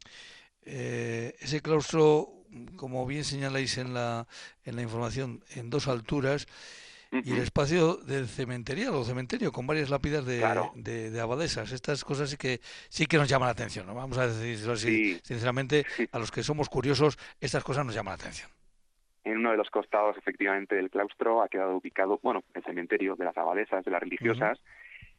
ese 0.65 1.61
claustro, 1.63 2.33
como 2.77 3.05
bien 3.07 3.25
señaláis 3.25 3.79
en 3.79 3.95
la 3.95 4.27
en 4.65 4.77
la 4.77 4.83
información, 4.83 5.45
en 5.55 5.71
dos 5.71 5.89
alturas 5.89 6.47
y 7.23 7.33
el 7.33 7.39
espacio 7.39 7.97
del 7.97 8.27
cementerio, 8.29 8.99
o 8.99 9.05
cementerio, 9.05 9.53
con 9.53 9.67
varias 9.67 9.89
lápidas 9.91 10.25
de, 10.25 10.41
de, 11.11 11.21
abadesas. 11.21 11.71
Estas 11.71 12.05
cosas 12.05 12.31
sí 12.31 12.37
que 12.37 12.61
sí 12.89 13.07
que 13.07 13.19
nos 13.19 13.29
llaman 13.29 13.47
la 13.47 13.53
atención, 13.53 13.87
¿no? 13.87 13.95
Vamos 13.95 14.19
a 14.19 14.27
decirlo 14.27 14.73
así, 14.73 15.21
sinceramente, 15.23 15.87
a 16.13 16.19
los 16.19 16.33
que 16.33 16.43
somos 16.43 16.69
curiosos, 16.69 17.19
estas 17.41 17.63
cosas 17.63 17.87
nos 17.87 17.95
llaman 17.95 18.13
la 18.13 18.25
atención. 18.25 18.51
En 19.25 19.39
uno 19.39 19.51
de 19.51 19.57
los 19.57 19.71
costados, 19.71 20.17
efectivamente, 20.19 20.75
del 20.75 20.91
claustro 20.91 21.43
ha 21.43 21.49
quedado 21.49 21.77
ubicado, 21.77 22.21
bueno, 22.23 22.43
el 22.53 22.63
cementerio 22.63 23.17
de 23.17 23.25
las 23.25 23.37
abadesas, 23.37 23.85
de 23.85 23.91
las 23.91 24.03
religiosas. 24.03 24.61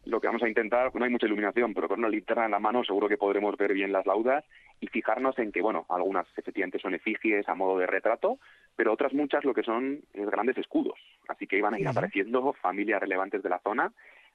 Lo 0.05 0.21
que 0.21 0.27
vamos 0.27 0.43
a 0.43 0.47
intentar, 0.47 0.93
no 0.93 1.03
hay 1.03 1.09
mucha 1.09 1.25
iluminación, 1.25 1.73
pero 1.73 1.87
con 1.87 1.97
una 1.97 2.09
linterna 2.09 2.45
en 2.45 2.51
la 2.51 2.59
mano 2.59 2.83
seguro 2.83 3.07
que 3.07 3.17
podremos 3.17 3.57
ver 3.57 3.73
bien 3.73 3.91
las 3.91 4.05
laudas 4.05 4.45
y 4.79 4.85
fijarnos 4.87 5.39
en 5.39 5.51
que, 5.51 5.63
bueno, 5.63 5.87
algunas 5.89 6.27
efectivamente 6.37 6.77
son 6.77 6.93
efigies 6.93 7.49
a 7.49 7.55
modo 7.55 7.79
de 7.79 7.87
retrato, 7.87 8.37
pero 8.75 8.93
otras 8.93 9.13
muchas 9.13 9.43
lo 9.43 9.55
que 9.55 9.63
son 9.63 10.01
es 10.13 10.29
grandes 10.29 10.59
escudos. 10.59 10.99
Así 11.27 11.47
que 11.47 11.57
iban 11.57 11.73
a 11.73 11.79
ir 11.79 11.87
apareciendo 11.87 12.53
familias 12.53 13.01
relevantes 13.01 13.41
de 13.41 13.49
la 13.49 13.59
zona. 13.59 13.91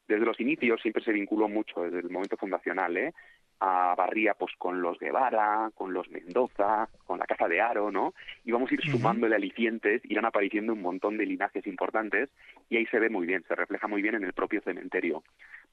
Desde 0.08 0.26
los 0.26 0.40
inicios 0.40 0.80
siempre 0.82 1.04
se 1.04 1.12
vinculó 1.12 1.48
mucho, 1.48 1.82
desde 1.82 2.00
el 2.00 2.10
momento 2.10 2.36
fundacional, 2.36 2.96
¿eh? 2.96 3.14
A 3.60 3.94
Barría 3.94 4.34
pues 4.34 4.52
con 4.56 4.80
los 4.80 4.98
Guevara, 4.98 5.70
con 5.74 5.92
los 5.92 6.08
Mendoza, 6.10 6.88
con 7.06 7.18
la 7.18 7.26
Casa 7.26 7.46
de 7.46 7.60
Aro, 7.60 7.90
¿no? 7.90 8.14
Y 8.44 8.52
vamos 8.52 8.70
a 8.70 8.74
ir 8.74 8.80
sumándole 8.82 9.36
alicientes, 9.36 10.02
irán 10.04 10.24
apareciendo 10.24 10.72
un 10.72 10.80
montón 10.80 11.18
de 11.18 11.26
linajes 11.26 11.66
importantes 11.66 12.30
y 12.70 12.78
ahí 12.78 12.86
se 12.86 12.98
ve 12.98 13.10
muy 13.10 13.26
bien, 13.26 13.44
se 13.46 13.54
refleja 13.54 13.86
muy 13.86 14.00
bien 14.00 14.14
en 14.14 14.24
el 14.24 14.32
propio 14.32 14.62
cementerio. 14.62 15.22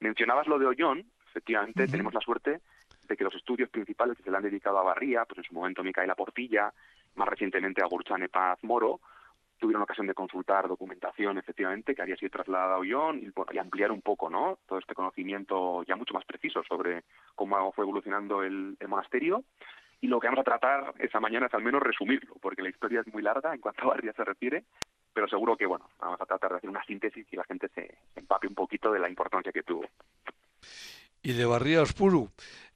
Mencionabas 0.00 0.46
lo 0.46 0.58
de 0.58 0.66
Ollón, 0.66 1.04
efectivamente 1.30 1.86
tenemos 1.86 2.12
la 2.12 2.20
suerte 2.20 2.60
de 3.08 3.16
que 3.16 3.24
los 3.24 3.34
estudios 3.34 3.70
principales 3.70 4.18
que 4.18 4.22
se 4.22 4.30
le 4.30 4.36
han 4.36 4.42
dedicado 4.42 4.78
a 4.78 4.82
Barría, 4.82 5.24
pues 5.24 5.38
en 5.38 5.44
su 5.44 5.54
momento 5.54 5.82
Micaela 5.82 6.14
Portilla, 6.14 6.72
más 7.16 7.28
recientemente 7.28 7.82
a 7.82 7.86
Gurchane 7.86 8.28
Paz 8.28 8.58
Moro, 8.62 9.00
tuvieron 9.58 9.82
ocasión 9.82 10.06
de 10.06 10.14
consultar 10.14 10.68
documentación, 10.68 11.38
efectivamente, 11.38 11.94
que 11.94 12.02
había 12.02 12.16
sido 12.16 12.30
trasladada 12.30 12.74
a 12.74 12.78
Ollón 12.78 13.20
y, 13.20 13.58
ampliar 13.58 13.92
un 13.92 14.00
poco, 14.00 14.30
¿no? 14.30 14.58
Todo 14.66 14.78
este 14.78 14.94
conocimiento 14.94 15.82
ya 15.84 15.96
mucho 15.96 16.14
más 16.14 16.24
preciso 16.24 16.62
sobre 16.64 17.04
cómo 17.34 17.72
fue 17.72 17.84
evolucionando 17.84 18.42
el, 18.42 18.76
monasterio. 18.88 19.44
Y 20.00 20.06
lo 20.06 20.20
que 20.20 20.28
vamos 20.28 20.40
a 20.40 20.44
tratar 20.44 20.94
esa 20.98 21.18
mañana 21.18 21.46
es 21.46 21.54
al 21.54 21.62
menos 21.62 21.82
resumirlo, 21.82 22.36
porque 22.40 22.62
la 22.62 22.68
historia 22.68 23.00
es 23.00 23.12
muy 23.12 23.22
larga 23.22 23.52
en 23.52 23.60
cuanto 23.60 23.82
a 23.82 23.88
Barría 23.88 24.12
se 24.12 24.24
refiere, 24.24 24.64
pero 25.12 25.26
seguro 25.26 25.56
que, 25.56 25.66
bueno, 25.66 25.90
vamos 25.98 26.20
a 26.20 26.26
tratar 26.26 26.52
de 26.52 26.56
hacer 26.58 26.70
una 26.70 26.84
síntesis 26.84 27.26
y 27.30 27.36
la 27.36 27.44
gente 27.44 27.68
se, 27.68 27.98
se 28.14 28.20
empape 28.20 28.46
un 28.46 28.54
poquito 28.54 28.92
de 28.92 29.00
la 29.00 29.08
importancia 29.08 29.52
que 29.52 29.64
tuvo. 29.64 29.84
Y 31.20 31.32
de 31.32 31.44
Barría 31.44 31.82
Ospuru, 31.82 32.30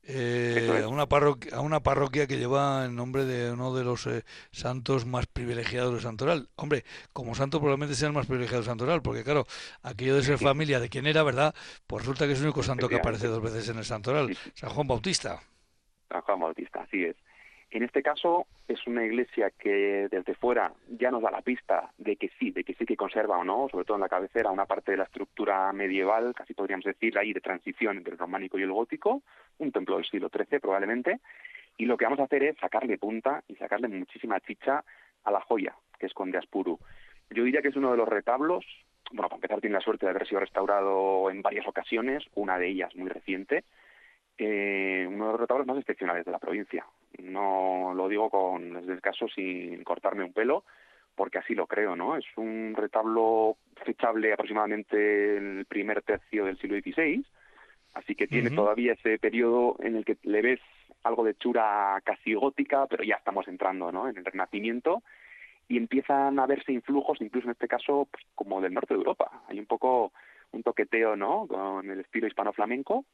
eh, 0.05 0.83
a, 0.85 0.89
una 0.89 1.07
parroquia, 1.07 1.57
a 1.57 1.61
una 1.61 1.81
parroquia 1.81 2.27
que 2.27 2.37
lleva 2.37 2.85
el 2.85 2.95
nombre 2.95 3.25
de 3.25 3.53
uno 3.53 3.75
de 3.75 3.85
los 3.85 4.07
eh, 4.07 4.25
santos 4.51 5.07
más 5.07 5.27
privilegiados 5.27 5.95
de 5.95 6.01
Santoral. 6.01 6.49
Hombre, 6.57 6.85
como 7.13 7.35
santo 7.35 7.61
probablemente 7.61 7.95
sea 7.95 8.09
el 8.09 8.15
más 8.15 8.27
privilegiado 8.27 8.63
de 8.63 8.69
Santoral, 8.69 9.03
porque 9.03 9.23
claro, 9.23 9.47
aquello 9.83 10.17
de 10.17 10.23
ser 10.23 10.39
familia 10.39 10.81
de 10.81 10.89
quien 10.89 11.07
era, 11.07 11.23
¿verdad? 11.23 11.55
Pues 11.87 12.03
resulta 12.03 12.27
que 12.27 12.33
es 12.33 12.39
el 12.41 12.47
único 12.47 12.63
santo 12.63 12.89
que 12.89 12.97
aparece 12.97 13.29
dos 13.29 13.43
veces 13.43 13.69
en 13.69 13.79
el 13.79 13.85
Santoral, 13.85 14.37
San 14.55 14.71
Juan 14.71 14.87
Bautista. 14.87 15.41
San 16.09 16.21
Juan 16.23 16.41
Bautista, 16.41 16.83
así 16.83 17.05
es. 17.05 17.17
En 17.73 17.83
este 17.83 18.03
caso 18.03 18.47
es 18.69 18.87
una 18.87 19.03
iglesia 19.03 19.51
que 19.51 20.07
desde 20.11 20.35
fuera 20.35 20.75
ya 20.91 21.11
nos 21.11 21.23
da 21.23 21.31
la 21.31 21.41
pista 21.41 21.91
de 21.97 22.17
que 22.17 22.29
sí, 22.39 22.51
de 22.51 22.65
que 22.65 22.75
sí 22.75 22.85
que 22.85 22.99
conserva 22.99 23.39
o 23.39 23.45
no, 23.45 23.67
sobre 23.71 23.87
todo 23.87 23.97
en 23.97 24.03
la 24.03 24.11
cabecera, 24.11 24.51
una 24.51 24.67
parte 24.67 24.91
de 24.91 24.99
la 24.99 25.05
estructura 25.05 25.73
medieval, 25.73 26.35
casi 26.35 26.53
podríamos 26.53 26.85
decir 26.85 27.17
ahí 27.17 27.33
de 27.33 27.41
transición 27.41 27.97
entre 27.97 28.13
el 28.13 28.19
románico 28.19 28.59
y 28.59 28.63
el 28.63 28.73
gótico, 28.73 29.23
un 29.57 29.73
templo 29.73 29.97
del 29.97 30.05
siglo 30.05 30.29
XIII 30.29 30.61
probablemente, 30.61 31.21
y 31.79 31.87
lo 31.87 31.97
que 31.97 32.05
vamos 32.05 32.21
a 32.21 32.25
hacer 32.25 32.43
es 32.43 32.59
sacarle 32.59 32.99
punta 32.99 33.43
y 33.49 33.57
sacarle 33.57 33.89
muchísima 33.89 34.39
chicha 34.41 34.85
a 35.25 35.31
la 35.31 35.41
joya 35.41 35.75
que 35.99 36.05
esconde 36.05 36.37
Aspuru. 36.37 36.79
Yo 37.31 37.43
diría 37.43 37.63
que 37.63 37.69
es 37.69 37.77
uno 37.77 37.91
de 37.91 37.97
los 37.97 38.09
retablos, 38.09 38.67
bueno, 39.13 39.31
para 39.31 39.37
empezar 39.37 39.63
tiene 39.63 39.77
la 39.77 39.81
suerte 39.81 40.05
de 40.05 40.11
haber 40.11 40.29
sido 40.29 40.41
restaurado 40.41 41.31
en 41.31 41.41
varias 41.41 41.67
ocasiones, 41.67 42.23
una 42.35 42.59
de 42.59 42.69
ellas 42.69 42.95
muy 42.97 43.09
reciente, 43.09 43.65
eh, 44.39 45.07
uno 45.09 45.27
de 45.27 45.33
los 45.33 45.41
retablos 45.41 45.67
más 45.67 45.79
excepcionales 45.79 46.25
de 46.25 46.33
la 46.33 46.39
provincia. 46.39 46.87
No 47.19 47.93
lo 47.95 48.09
digo 48.09 48.31
con, 48.31 48.73
desde 48.75 48.93
el 48.93 49.01
caso 49.01 49.29
sin 49.29 49.83
cortarme 49.85 50.25
un 50.25 50.33
pelo, 50.33 50.65
porque 51.15 51.39
así 51.39 51.55
lo 51.55 51.67
creo, 51.67 51.95
¿no? 51.95 52.17
Es 52.17 52.25
un 52.37 52.75
retablo 52.77 53.57
fechable 53.85 54.33
aproximadamente 54.33 55.37
en 55.37 55.59
el 55.59 55.65
primer 55.67 56.03
tercio 56.03 56.45
del 56.45 56.59
siglo 56.59 56.79
XVI, 56.79 57.25
así 57.95 58.15
que 58.15 58.27
tiene 58.27 58.51
todavía 58.51 58.95
ese 58.95 59.19
periodo 59.19 59.77
en 59.81 59.97
el 59.97 60.05
que 60.05 60.17
le 60.23 60.41
ves 60.41 60.61
algo 61.05 61.25
de 61.25 61.35
chura 61.35 62.01
casi 62.05 62.35
gótica, 62.35 62.87
pero 62.87 63.05
ya 63.05 63.17
estamos 63.17 63.47
entrando, 63.49 63.93
¿no? 63.93 64.09
En 64.09 64.17
el 64.17 64.25
Renacimiento 64.25 65.03
y 65.69 65.77
empiezan 65.77 66.39
a 66.39 66.47
verse 66.47 66.73
influjos, 66.73 67.21
incluso 67.21 67.47
en 67.47 67.53
este 67.53 67.69
caso, 67.69 68.09
pues, 68.11 68.25
como 68.35 68.61
del 68.61 68.75
norte 68.75 68.95
de 68.95 68.99
Europa. 68.99 69.43
Hay 69.49 69.59
un 69.59 69.67
poco 69.67 70.13
un 70.53 70.63
toqueteo, 70.63 71.17
¿no? 71.17 71.47
Con 71.47 71.91
el 71.91 72.01
estilo 72.01 72.27
hispano-flamenco 72.27 73.05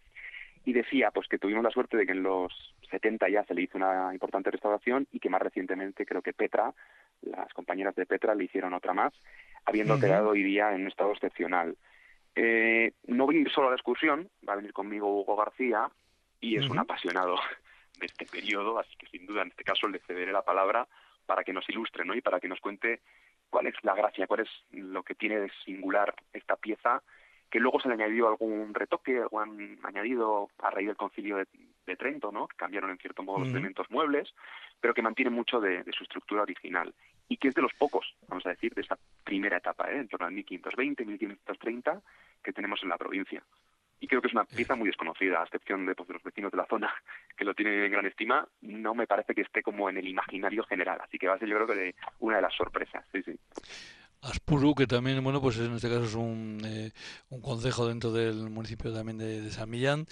y 0.64 0.72
decía 0.72 1.10
pues 1.10 1.28
que 1.28 1.38
tuvimos 1.38 1.64
la 1.64 1.70
suerte 1.70 1.96
de 1.96 2.06
que 2.06 2.12
en 2.12 2.22
los 2.22 2.74
70 2.90 3.28
ya 3.28 3.44
se 3.44 3.54
le 3.54 3.62
hizo 3.62 3.78
una 3.78 4.12
importante 4.12 4.50
restauración 4.50 5.06
y 5.12 5.20
que 5.20 5.30
más 5.30 5.42
recientemente 5.42 6.06
creo 6.06 6.22
que 6.22 6.32
Petra, 6.32 6.72
las 7.22 7.52
compañeras 7.54 7.94
de 7.94 8.06
Petra 8.06 8.34
le 8.34 8.44
hicieron 8.44 8.74
otra 8.74 8.92
más, 8.92 9.12
habiendo 9.64 9.98
quedado 9.98 10.30
hoy 10.30 10.42
día 10.42 10.74
en 10.74 10.82
un 10.82 10.88
estado 10.88 11.12
excepcional. 11.12 11.76
Eh, 12.34 12.92
no 13.06 13.26
voy 13.26 13.36
a 13.36 13.40
ir 13.40 13.50
solo 13.50 13.68
a 13.68 13.70
la 13.70 13.76
excursión, 13.76 14.28
va 14.48 14.52
a 14.52 14.56
venir 14.56 14.72
conmigo 14.72 15.20
Hugo 15.20 15.36
García 15.36 15.88
y 16.40 16.56
es 16.56 16.68
un 16.68 16.78
apasionado 16.78 17.36
de 17.98 18.06
este 18.06 18.26
periodo, 18.26 18.78
así 18.78 18.94
que 18.96 19.06
sin 19.08 19.26
duda 19.26 19.42
en 19.42 19.48
este 19.48 19.64
caso 19.64 19.88
le 19.88 19.98
cederé 20.00 20.32
la 20.32 20.42
palabra 20.42 20.86
para 21.26 21.44
que 21.44 21.52
nos 21.52 21.68
ilustre 21.68 22.04
¿no? 22.04 22.14
y 22.14 22.20
para 22.20 22.40
que 22.40 22.48
nos 22.48 22.60
cuente 22.60 23.00
cuál 23.50 23.66
es 23.66 23.74
la 23.82 23.94
gracia, 23.94 24.26
cuál 24.26 24.40
es 24.40 24.48
lo 24.70 25.02
que 25.02 25.14
tiene 25.14 25.40
de 25.40 25.50
singular 25.64 26.14
esta 26.32 26.56
pieza 26.56 27.02
que 27.50 27.60
luego 27.60 27.80
se 27.80 27.88
le 27.88 27.94
añadió 27.94 28.28
algún 28.28 28.74
retoque, 28.74 29.18
algún 29.18 29.78
añadido 29.82 30.48
a 30.58 30.70
raíz 30.70 30.88
del 30.88 30.96
concilio 30.96 31.36
de, 31.36 31.46
Trento, 31.96 32.30
¿no? 32.30 32.46
que 32.46 32.56
cambiaron 32.56 32.90
en 32.90 32.98
cierto 32.98 33.22
modo 33.22 33.38
los 33.38 33.48
elementos 33.48 33.90
muebles, 33.90 34.34
pero 34.78 34.92
que 34.92 35.00
mantiene 35.00 35.30
mucho 35.30 35.58
de, 35.58 35.82
su 35.96 36.04
estructura 36.04 36.42
original 36.42 36.94
y 37.28 37.38
que 37.38 37.48
es 37.48 37.54
de 37.54 37.62
los 37.62 37.72
pocos, 37.72 38.14
vamos 38.28 38.44
a 38.44 38.50
decir, 38.50 38.74
de 38.74 38.82
esa 38.82 38.98
primera 39.24 39.56
etapa, 39.56 39.90
¿eh? 39.90 39.96
en 39.96 40.08
torno 40.08 40.26
al 40.26 40.32
1520, 40.32 41.06
1530, 41.06 42.02
que 42.44 42.52
tenemos 42.52 42.82
en 42.82 42.90
la 42.90 42.98
provincia. 42.98 43.42
Y 44.00 44.06
creo 44.06 44.20
que 44.20 44.28
es 44.28 44.34
una 44.34 44.44
pieza 44.44 44.76
muy 44.76 44.86
desconocida, 44.88 45.40
a 45.40 45.44
excepción 45.44 45.86
de, 45.86 45.94
pues, 45.94 46.06
de 46.08 46.14
los 46.14 46.22
vecinos 46.22 46.52
de 46.52 46.58
la 46.58 46.66
zona 46.66 46.94
que 47.36 47.46
lo 47.46 47.54
tienen 47.54 47.82
en 47.82 47.90
gran 47.90 48.04
estima, 48.04 48.46
no 48.60 48.94
me 48.94 49.06
parece 49.06 49.34
que 49.34 49.40
esté 49.40 49.62
como 49.62 49.88
en 49.88 49.96
el 49.96 50.06
imaginario 50.06 50.64
general, 50.64 51.00
así 51.02 51.18
que 51.18 51.26
va 51.26 51.34
a 51.34 51.38
ser 51.38 51.48
yo 51.48 51.56
creo 51.56 51.66
que 51.66 51.94
una 52.20 52.36
de 52.36 52.42
las 52.42 52.54
sorpresas, 52.54 53.02
sí, 53.12 53.22
sí. 53.22 53.38
Aspuru, 54.22 54.75
que 54.75 54.87
también, 54.87 55.22
bueno, 55.22 55.40
pues 55.40 55.58
en 55.58 55.75
este 55.75 55.88
caso 55.88 56.04
es 56.04 56.14
un, 56.14 56.60
eh, 56.64 56.92
un 57.30 57.40
concejo 57.40 57.87
dentro 57.88 58.12
del 58.12 58.50
municipio 58.50 58.92
también 58.92 59.18
de, 59.18 59.50
San 59.52 59.70
Millán, 59.70 60.06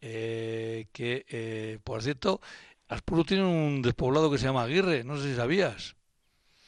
eh, 0.00 0.86
que, 0.92 1.24
eh, 1.28 1.78
por 1.84 2.02
cierto, 2.02 2.40
Aspuru 2.88 3.24
tiene 3.24 3.44
un 3.44 3.82
despoblado 3.82 4.30
que 4.30 4.38
se 4.38 4.46
llama 4.46 4.64
Aguirre, 4.64 5.04
no 5.04 5.16
sé 5.16 5.30
si 5.30 5.36
sabías. 5.36 5.96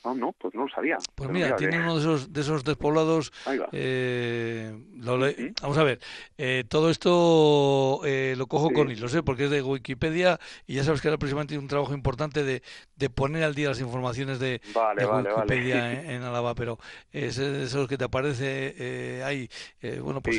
No, 0.04 0.14
no, 0.14 0.32
pues 0.32 0.54
no 0.54 0.64
lo 0.64 0.68
sabía. 0.68 0.99
Pues 1.14 1.30
mira, 1.30 1.56
tiene 1.56 1.78
uno 1.78 1.94
de 1.94 2.00
esos, 2.00 2.32
de 2.32 2.40
esos 2.42 2.64
despoblados. 2.64 3.32
Eh, 3.73 4.73
Vamos 5.62 5.78
a 5.78 5.84
ver, 5.84 5.99
eh, 6.37 6.64
todo 6.68 6.90
esto 6.90 8.00
eh, 8.04 8.34
lo 8.37 8.46
cojo 8.46 8.70
con 8.70 8.90
hilo, 8.90 9.08
sé, 9.08 9.23
porque 9.23 9.44
es 9.44 9.50
de 9.50 9.62
Wikipedia 9.62 10.38
y 10.66 10.75
ya 10.75 10.84
sabes 10.84 11.00
que 11.00 11.08
ahora 11.08 11.18
precisamente 11.18 11.56
un 11.58 11.68
trabajo 11.68 11.94
importante 11.94 12.42
de, 12.42 12.62
de 12.96 13.11
poner 13.11 13.44
al 13.44 13.54
día 13.54 13.68
las 13.68 13.80
informaciones 13.80 14.38
de, 14.38 14.61
Wikipedia 14.75 15.92
En, 16.14 16.23
Álava, 16.23 16.54
pero 16.54 16.78
es 17.12 17.37
de 17.37 17.64
esos 17.64 17.88
que 17.88 17.96
te 17.96 18.04
aparece 18.04 19.23
ahí, 19.25 19.49
bueno, 20.00 20.20
pues 20.20 20.38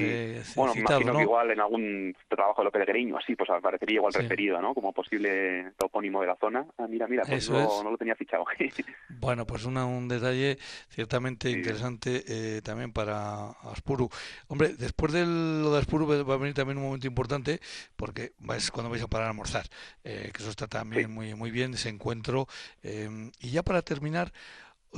bueno, 0.56 0.74
imagino 0.76 1.16
que 1.18 1.22
igual 1.22 1.52
en 1.52 1.60
algún 1.60 2.16
trabajo 2.28 2.62
de 2.62 2.66
lo 2.66 2.72
peregrinos, 2.72 3.24
así, 3.24 3.36
pues 3.36 3.50
aparecería 3.50 3.96
igual 3.96 4.14
referido, 4.14 4.62
¿no? 4.62 4.74
Como 4.74 4.94
posible 4.94 5.72
topónimo 5.78 6.22
de 6.22 6.28
la 6.28 6.36
zona. 6.36 6.66
Ah, 6.78 6.88
mira, 6.88 7.08
mira, 7.08 7.24
pues 7.28 7.50
no, 7.50 7.84
no, 7.84 7.92
lo 7.92 7.98
tenía 7.98 8.16
fichado. 8.16 8.46
bueno, 9.10 9.46
pues 9.46 9.55
pues 9.56 9.66
un 9.66 10.08
detalle 10.10 10.58
ciertamente 10.90 11.50
interesante 11.50 12.24
eh, 12.28 12.62
también 12.62 12.92
para 12.92 13.52
Aspuru. 13.72 14.10
Hombre, 14.48 14.76
después 14.78 15.14
de 15.14 15.26
lo 15.26 15.72
de 15.72 15.80
Aspuru 15.80 16.06
va 16.08 16.34
a 16.34 16.38
venir 16.38 16.54
también 16.54 16.78
un 16.78 16.84
momento 16.86 17.08
importante 17.08 17.62
porque 17.96 18.34
es 18.58 18.72
cuando 18.72 18.90
vais 18.90 19.02
a 19.04 19.08
parar 19.08 19.28
a 19.28 19.30
almorzar, 19.30 19.66
eh, 20.04 20.32
que 20.34 20.42
eso 20.42 20.50
está 20.50 20.68
también 20.68 21.10
muy 21.12 21.36
muy 21.36 21.52
bien, 21.52 21.74
ese 21.74 21.90
encuentro. 21.90 22.48
Eh, 22.84 23.32
y 23.40 23.52
ya 23.52 23.64
para 23.64 23.82
terminar, 23.82 24.34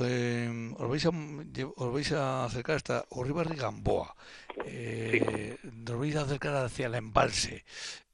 eh, 0.00 0.72
os, 0.76 0.88
vais 0.88 1.06
a, 1.06 1.10
os 1.76 1.92
vais 1.92 2.12
a 2.12 2.44
acercar 2.44 2.76
hasta 2.76 3.04
Orribarri 3.10 3.56
Gamboa. 3.56 4.14
Eh, 4.64 5.56
Os 5.88 5.98
vais 5.98 6.16
a 6.16 6.22
acercar 6.22 6.54
hacia 6.56 6.86
el 6.86 6.94
embalse. 6.94 7.64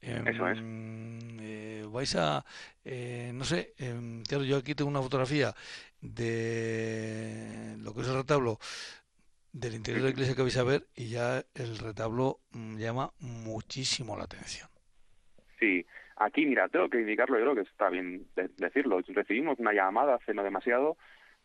Em, 0.01 1.39
eh, 1.41 1.85
vais 1.91 2.15
a, 2.15 2.45
eh, 2.83 3.31
no 3.33 3.43
sé, 3.45 3.73
claro, 4.27 4.43
yo 4.43 4.57
aquí 4.57 4.75
tengo 4.75 4.89
una 4.89 5.01
fotografía 5.01 5.55
de 6.13 7.75
lo 7.79 7.93
que 7.93 8.01
es 8.01 8.07
el 8.07 8.17
retablo 8.17 8.59
del 9.51 9.73
interior 9.73 10.01
de 10.01 10.09
la 10.09 10.13
iglesia 10.13 10.35
que 10.35 10.41
vais 10.41 10.57
a 10.57 10.63
ver 10.63 10.83
y 10.95 11.09
ya 11.09 11.43
el 11.53 11.77
retablo 11.77 12.39
mm, 12.51 12.77
llama 12.77 13.11
muchísimo 13.19 14.17
la 14.17 14.25
atención. 14.25 14.67
Sí, 15.59 15.85
aquí 16.17 16.45
mira, 16.45 16.67
tengo 16.67 16.89
que 16.89 16.99
indicarlo, 16.99 17.37
yo 17.37 17.45
creo 17.45 17.55
que 17.55 17.69
está 17.69 17.89
bien 17.89 18.27
decirlo. 18.57 18.99
Recibimos 19.07 19.57
una 19.59 19.71
llamada 19.71 20.15
hace 20.15 20.33
no 20.33 20.43
demasiado 20.43 20.97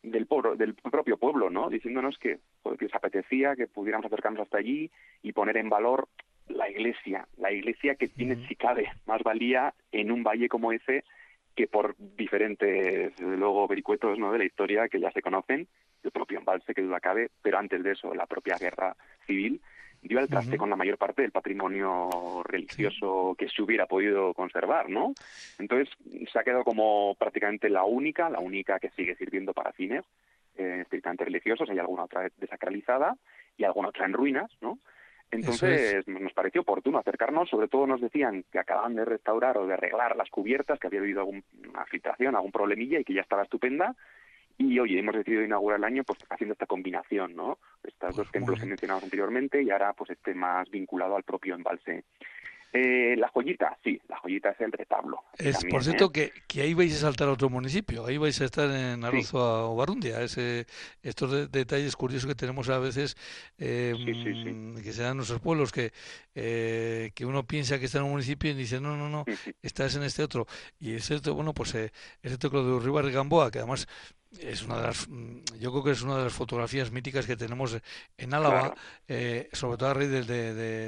del, 0.02 0.26
del 0.56 0.74
propio 0.74 1.16
pueblo, 1.18 1.50
¿no? 1.50 1.70
Diciéndonos 1.70 2.18
que, 2.18 2.40
que 2.78 2.84
les 2.84 2.94
apetecía 2.94 3.54
que 3.54 3.68
pudiéramos 3.68 4.06
acercarnos 4.06 4.42
hasta 4.42 4.58
allí 4.58 4.90
y 5.22 5.32
poner 5.32 5.56
en 5.56 5.68
valor 5.68 6.08
la 6.48 6.68
iglesia, 6.68 7.28
la 7.36 7.52
iglesia 7.52 7.94
que 7.94 8.08
tiene, 8.08 8.46
si 8.48 8.56
cabe, 8.56 8.90
más 9.06 9.22
valía 9.22 9.72
en 9.92 10.10
un 10.10 10.24
valle 10.24 10.48
como 10.48 10.72
ese 10.72 11.04
que 11.60 11.66
por 11.66 11.94
diferentes, 11.98 13.12
luego, 13.20 13.68
vericuetos 13.68 14.18
¿no? 14.18 14.32
de 14.32 14.38
la 14.38 14.44
historia 14.46 14.88
que 14.88 14.98
ya 14.98 15.10
se 15.10 15.20
conocen, 15.20 15.68
el 16.02 16.10
propio 16.10 16.38
embalse, 16.38 16.72
que 16.72 16.80
duda 16.80 17.00
cabe, 17.00 17.30
pero 17.42 17.58
antes 17.58 17.82
de 17.82 17.92
eso, 17.92 18.14
la 18.14 18.24
propia 18.24 18.56
guerra 18.58 18.96
civil, 19.26 19.60
dio 20.00 20.18
al 20.18 20.28
traste 20.28 20.56
con 20.56 20.70
la 20.70 20.76
mayor 20.76 20.96
parte 20.96 21.20
del 21.20 21.32
patrimonio 21.32 22.42
religioso 22.44 23.34
que 23.38 23.50
se 23.50 23.60
hubiera 23.60 23.84
podido 23.84 24.32
conservar, 24.32 24.88
¿no? 24.88 25.12
Entonces 25.58 25.94
se 26.32 26.38
ha 26.38 26.44
quedado 26.44 26.64
como 26.64 27.14
prácticamente 27.18 27.68
la 27.68 27.84
única, 27.84 28.30
la 28.30 28.38
única 28.38 28.78
que 28.78 28.88
sigue 28.92 29.14
sirviendo 29.16 29.52
para 29.52 29.72
fines 29.72 30.02
eh, 30.56 30.78
estrictamente 30.80 31.26
religiosos, 31.26 31.68
hay 31.68 31.78
alguna 31.78 32.04
otra 32.04 32.30
desacralizada 32.38 33.18
y 33.58 33.64
alguna 33.64 33.88
otra 33.88 34.06
en 34.06 34.14
ruinas, 34.14 34.50
¿no? 34.62 34.78
Entonces 35.30 36.06
nos 36.08 36.32
pareció 36.32 36.62
oportuno 36.62 36.98
acercarnos, 36.98 37.48
sobre 37.48 37.68
todo 37.68 37.86
nos 37.86 38.00
decían 38.00 38.44
que 38.50 38.58
acababan 38.58 38.96
de 38.96 39.04
restaurar 39.04 39.58
o 39.58 39.66
de 39.66 39.74
arreglar 39.74 40.16
las 40.16 40.28
cubiertas, 40.28 40.78
que 40.78 40.88
había 40.88 41.00
habido 41.00 41.20
alguna 41.20 41.42
filtración, 41.88 42.34
algún 42.34 42.50
problemilla 42.50 42.98
y 42.98 43.04
que 43.04 43.14
ya 43.14 43.20
estaba 43.20 43.44
estupenda. 43.44 43.94
Y 44.58 44.78
oye, 44.78 44.98
hemos 44.98 45.14
decidido 45.14 45.42
inaugurar 45.42 45.78
el 45.78 45.84
año 45.84 46.04
pues 46.04 46.18
haciendo 46.28 46.52
esta 46.52 46.66
combinación, 46.66 47.34
¿no? 47.34 47.58
Estos 47.82 48.16
dos 48.16 48.30
templos 48.30 48.60
que 48.60 48.66
mencionamos 48.66 49.04
anteriormente 49.04 49.62
y 49.62 49.70
ahora 49.70 49.92
pues 49.94 50.10
este 50.10 50.34
más 50.34 50.68
vinculado 50.68 51.16
al 51.16 51.22
propio 51.22 51.54
embalse 51.54 52.04
eh, 52.72 53.16
la 53.16 53.28
joyita, 53.28 53.76
sí, 53.82 54.00
la 54.08 54.16
joyita 54.18 54.50
es 54.50 54.60
el 54.60 54.70
retablo. 54.70 55.24
Es, 55.36 55.64
por 55.64 55.82
cierto, 55.82 56.06
¿eh? 56.06 56.12
que, 56.12 56.32
que, 56.46 56.62
ahí 56.62 56.74
vais 56.74 56.94
a 56.94 57.00
saltar 57.00 57.28
a 57.28 57.32
otro 57.32 57.50
municipio, 57.50 58.06
ahí 58.06 58.16
vais 58.16 58.40
a 58.40 58.44
estar 58.44 58.70
en 58.70 59.04
Arrozoa 59.04 59.68
o 59.68 59.76
Barundia. 59.76 60.22
Ese, 60.22 60.66
estos 61.02 61.50
detalles 61.50 61.96
curiosos 61.96 62.28
que 62.28 62.34
tenemos 62.36 62.68
a 62.68 62.78
veces, 62.78 63.16
eh, 63.58 63.94
que 64.82 64.92
se 64.92 65.02
dan 65.02 65.12
en 65.12 65.16
nuestros 65.18 65.40
pueblos, 65.40 65.72
que, 65.72 65.92
eh, 66.34 67.10
que 67.14 67.26
uno 67.26 67.44
piensa 67.44 67.78
que 67.78 67.86
está 67.86 67.98
en 67.98 68.04
un 68.04 68.10
municipio 68.12 68.50
y 68.50 68.54
dice, 68.54 68.80
no, 68.80 68.96
no, 68.96 69.08
no, 69.08 69.24
estás 69.62 69.96
en 69.96 70.04
este 70.04 70.22
otro. 70.22 70.46
Y 70.78 70.94
es 70.94 71.10
esto, 71.10 71.34
bueno, 71.34 71.52
pues 71.52 71.74
eh, 71.74 71.90
es 72.22 72.32
esto 72.32 72.50
de 72.50 72.84
Ribar 72.84 73.04
de 73.04 73.12
Gamboa, 73.12 73.50
que 73.50 73.58
además 73.58 73.88
es 74.38 74.62
una 74.62 74.76
de 74.76 74.82
las 74.82 75.08
mm, 75.08 75.38
yo 75.58 75.70
creo 75.72 75.82
que 75.82 75.90
es 75.90 76.02
una 76.02 76.16
de 76.18 76.24
las 76.24 76.32
fotografías 76.32 76.90
míticas 76.92 77.26
que 77.26 77.36
tenemos 77.36 77.76
en 78.16 78.34
Álava 78.34 78.74
eh, 79.08 79.48
sobre 79.52 79.76
todo 79.76 79.88
a 79.88 79.94
raíz 79.94 80.10
del, 80.10 80.26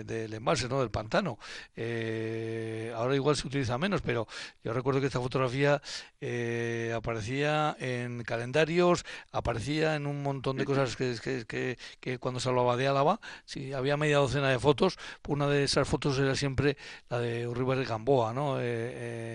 del 0.06 0.32
embalse 0.32 0.68
no 0.68 0.80
del 0.80 0.90
pantano. 0.90 1.38
Eh, 1.74 2.92
ahora 2.94 3.16
igual 3.16 3.36
se 3.36 3.46
utiliza 3.46 3.78
menos 3.78 4.00
pero 4.00 4.28
yo 4.62 4.72
recuerdo 4.72 5.00
que 5.00 5.06
esta 5.06 5.20
fotografía 5.20 5.82
eh, 6.20 6.92
aparecía 6.94 7.76
en 7.80 8.22
calendarios 8.22 9.04
aparecía 9.32 9.96
en 9.96 10.06
un 10.06 10.22
montón 10.22 10.56
de 10.56 10.64
cosas 10.64 10.96
que, 10.96 11.16
que, 11.46 11.78
que, 12.00 12.18
cuando 12.18 12.38
se 12.38 12.48
hablaba 12.48 12.76
de 12.76 12.86
Álava 12.86 13.20
si 13.44 13.72
había 13.72 13.96
media 13.96 14.18
docena 14.18 14.50
de 14.50 14.58
fotos. 14.58 14.98
Una 15.26 15.48
de 15.48 15.64
esas 15.64 15.88
fotos 15.88 16.18
era 16.18 16.36
siempre 16.36 16.76
la 17.08 17.18
de 17.18 17.48
Uribe 17.48 17.74
de 17.74 17.84
Gamboa 17.84 18.32
no 18.32 18.58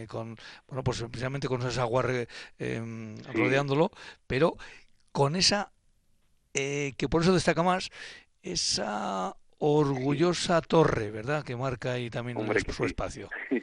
con 0.07 0.37
bueno 0.67 0.83
pues 0.83 1.01
precisamente 1.03 1.47
con 1.47 1.61
esa 1.63 1.81
agua 1.81 2.05
rodeándolo 3.33 3.91
pero 4.27 4.55
con 5.11 5.35
esa, 5.35 5.71
eh, 6.53 6.93
que 6.97 7.07
por 7.07 7.21
eso 7.21 7.33
destaca 7.33 7.63
más, 7.63 7.89
esa 8.41 9.35
orgullosa 9.59 10.61
torre, 10.61 11.11
¿verdad? 11.11 11.43
Que 11.43 11.55
marca 11.55 11.93
ahí 11.93 12.09
también 12.09 12.37
su 12.69 12.85
espacio. 12.85 13.29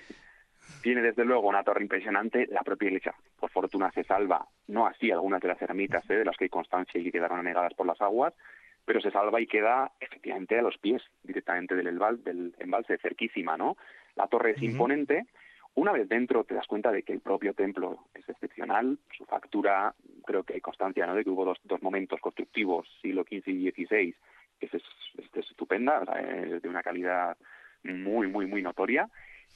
Tiene 0.83 1.01
desde 1.01 1.25
luego 1.25 1.49
una 1.49 1.64
torre 1.64 1.83
impresionante, 1.83 2.47
la 2.51 2.62
propia 2.62 2.88
iglesia, 2.88 3.14
por 3.40 3.51
fortuna 3.51 3.90
se 3.92 4.05
salva, 4.05 4.47
no 4.66 4.87
así 4.87 5.11
algunas 5.11 5.40
de 5.40 5.49
las 5.49 5.62
ermitas 5.62 6.05
¿eh? 6.11 6.16
de 6.16 6.25
las 6.27 6.37
que 6.37 6.44
hay 6.44 6.51
constancia 6.51 7.01
y 7.01 7.05
que 7.05 7.12
quedaron 7.12 7.38
anegadas 7.38 7.73
por 7.73 7.87
las 7.87 8.01
aguas, 8.03 8.35
pero 8.85 9.01
se 9.01 9.11
salva 9.11 9.40
y 9.40 9.47
queda 9.47 9.92
efectivamente 9.99 10.59
a 10.59 10.62
los 10.62 10.77
pies 10.77 11.03
directamente 11.23 11.75
del, 11.75 11.99
del 12.23 12.55
embalse, 12.59 12.99
cerquísima, 12.99 13.57
¿no? 13.57 13.79
La 14.14 14.27
torre 14.27 14.51
es 14.51 14.62
imponente, 14.62 15.25
una 15.76 15.92
vez 15.92 16.08
dentro 16.08 16.44
te 16.44 16.54
das 16.54 16.66
cuenta 16.66 16.92
de 16.92 17.02
que 17.02 17.12
el 17.12 17.20
propio 17.20 17.52
templo 17.52 18.06
es 18.14 18.28
excepcional, 18.28 18.98
su 19.16 19.24
factura, 19.24 19.94
creo 20.24 20.44
que 20.44 20.54
hay 20.54 20.60
constancia 20.60 21.06
¿no? 21.06 21.14
de 21.14 21.24
que 21.24 21.30
hubo 21.30 21.44
dos, 21.44 21.58
dos 21.64 21.82
momentos 21.82 22.20
constructivos, 22.20 22.88
siglo 23.02 23.24
XV 23.24 23.48
y 23.48 23.70
XVI, 23.70 24.14
que 24.60 24.66
es, 24.66 24.82
estupenda, 25.50 26.02
es 26.52 26.62
de 26.62 26.68
una 26.68 26.82
calidad 26.82 27.37
muy, 27.82 28.28
muy, 28.28 28.46
muy 28.46 28.62
notoria. 28.62 29.08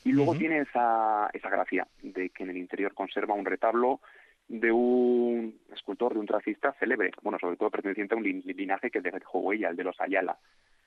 Y 0.05 0.13
luego 0.13 0.37
tiene 0.37 0.61
esa, 0.61 1.29
esa 1.33 1.51
gracia 1.51 1.87
de 2.03 2.31
que 2.31 2.45
en 2.45 2.51
el 2.51 2.57
interior 2.57 2.95
conserva 2.95 3.35
un 3.35 3.45
retablo 3.45 4.01
de 4.49 4.73
un 4.73 5.61
escultor, 5.73 6.15
de 6.15 6.21
un 6.21 6.27
tracista 6.27 6.73
célebre, 6.79 7.11
bueno, 7.23 7.39
sobre 7.39 7.57
todo 7.57 7.71
perteneciente 7.71 8.15
a 8.15 8.19
un 8.19 8.25
linaje 8.25 8.91
que 8.91 9.01
dejó 9.01 9.41
huella, 9.41 9.69
el 9.69 9.77
de 9.77 9.85
los 9.85 10.01
Ayala, 10.01 10.39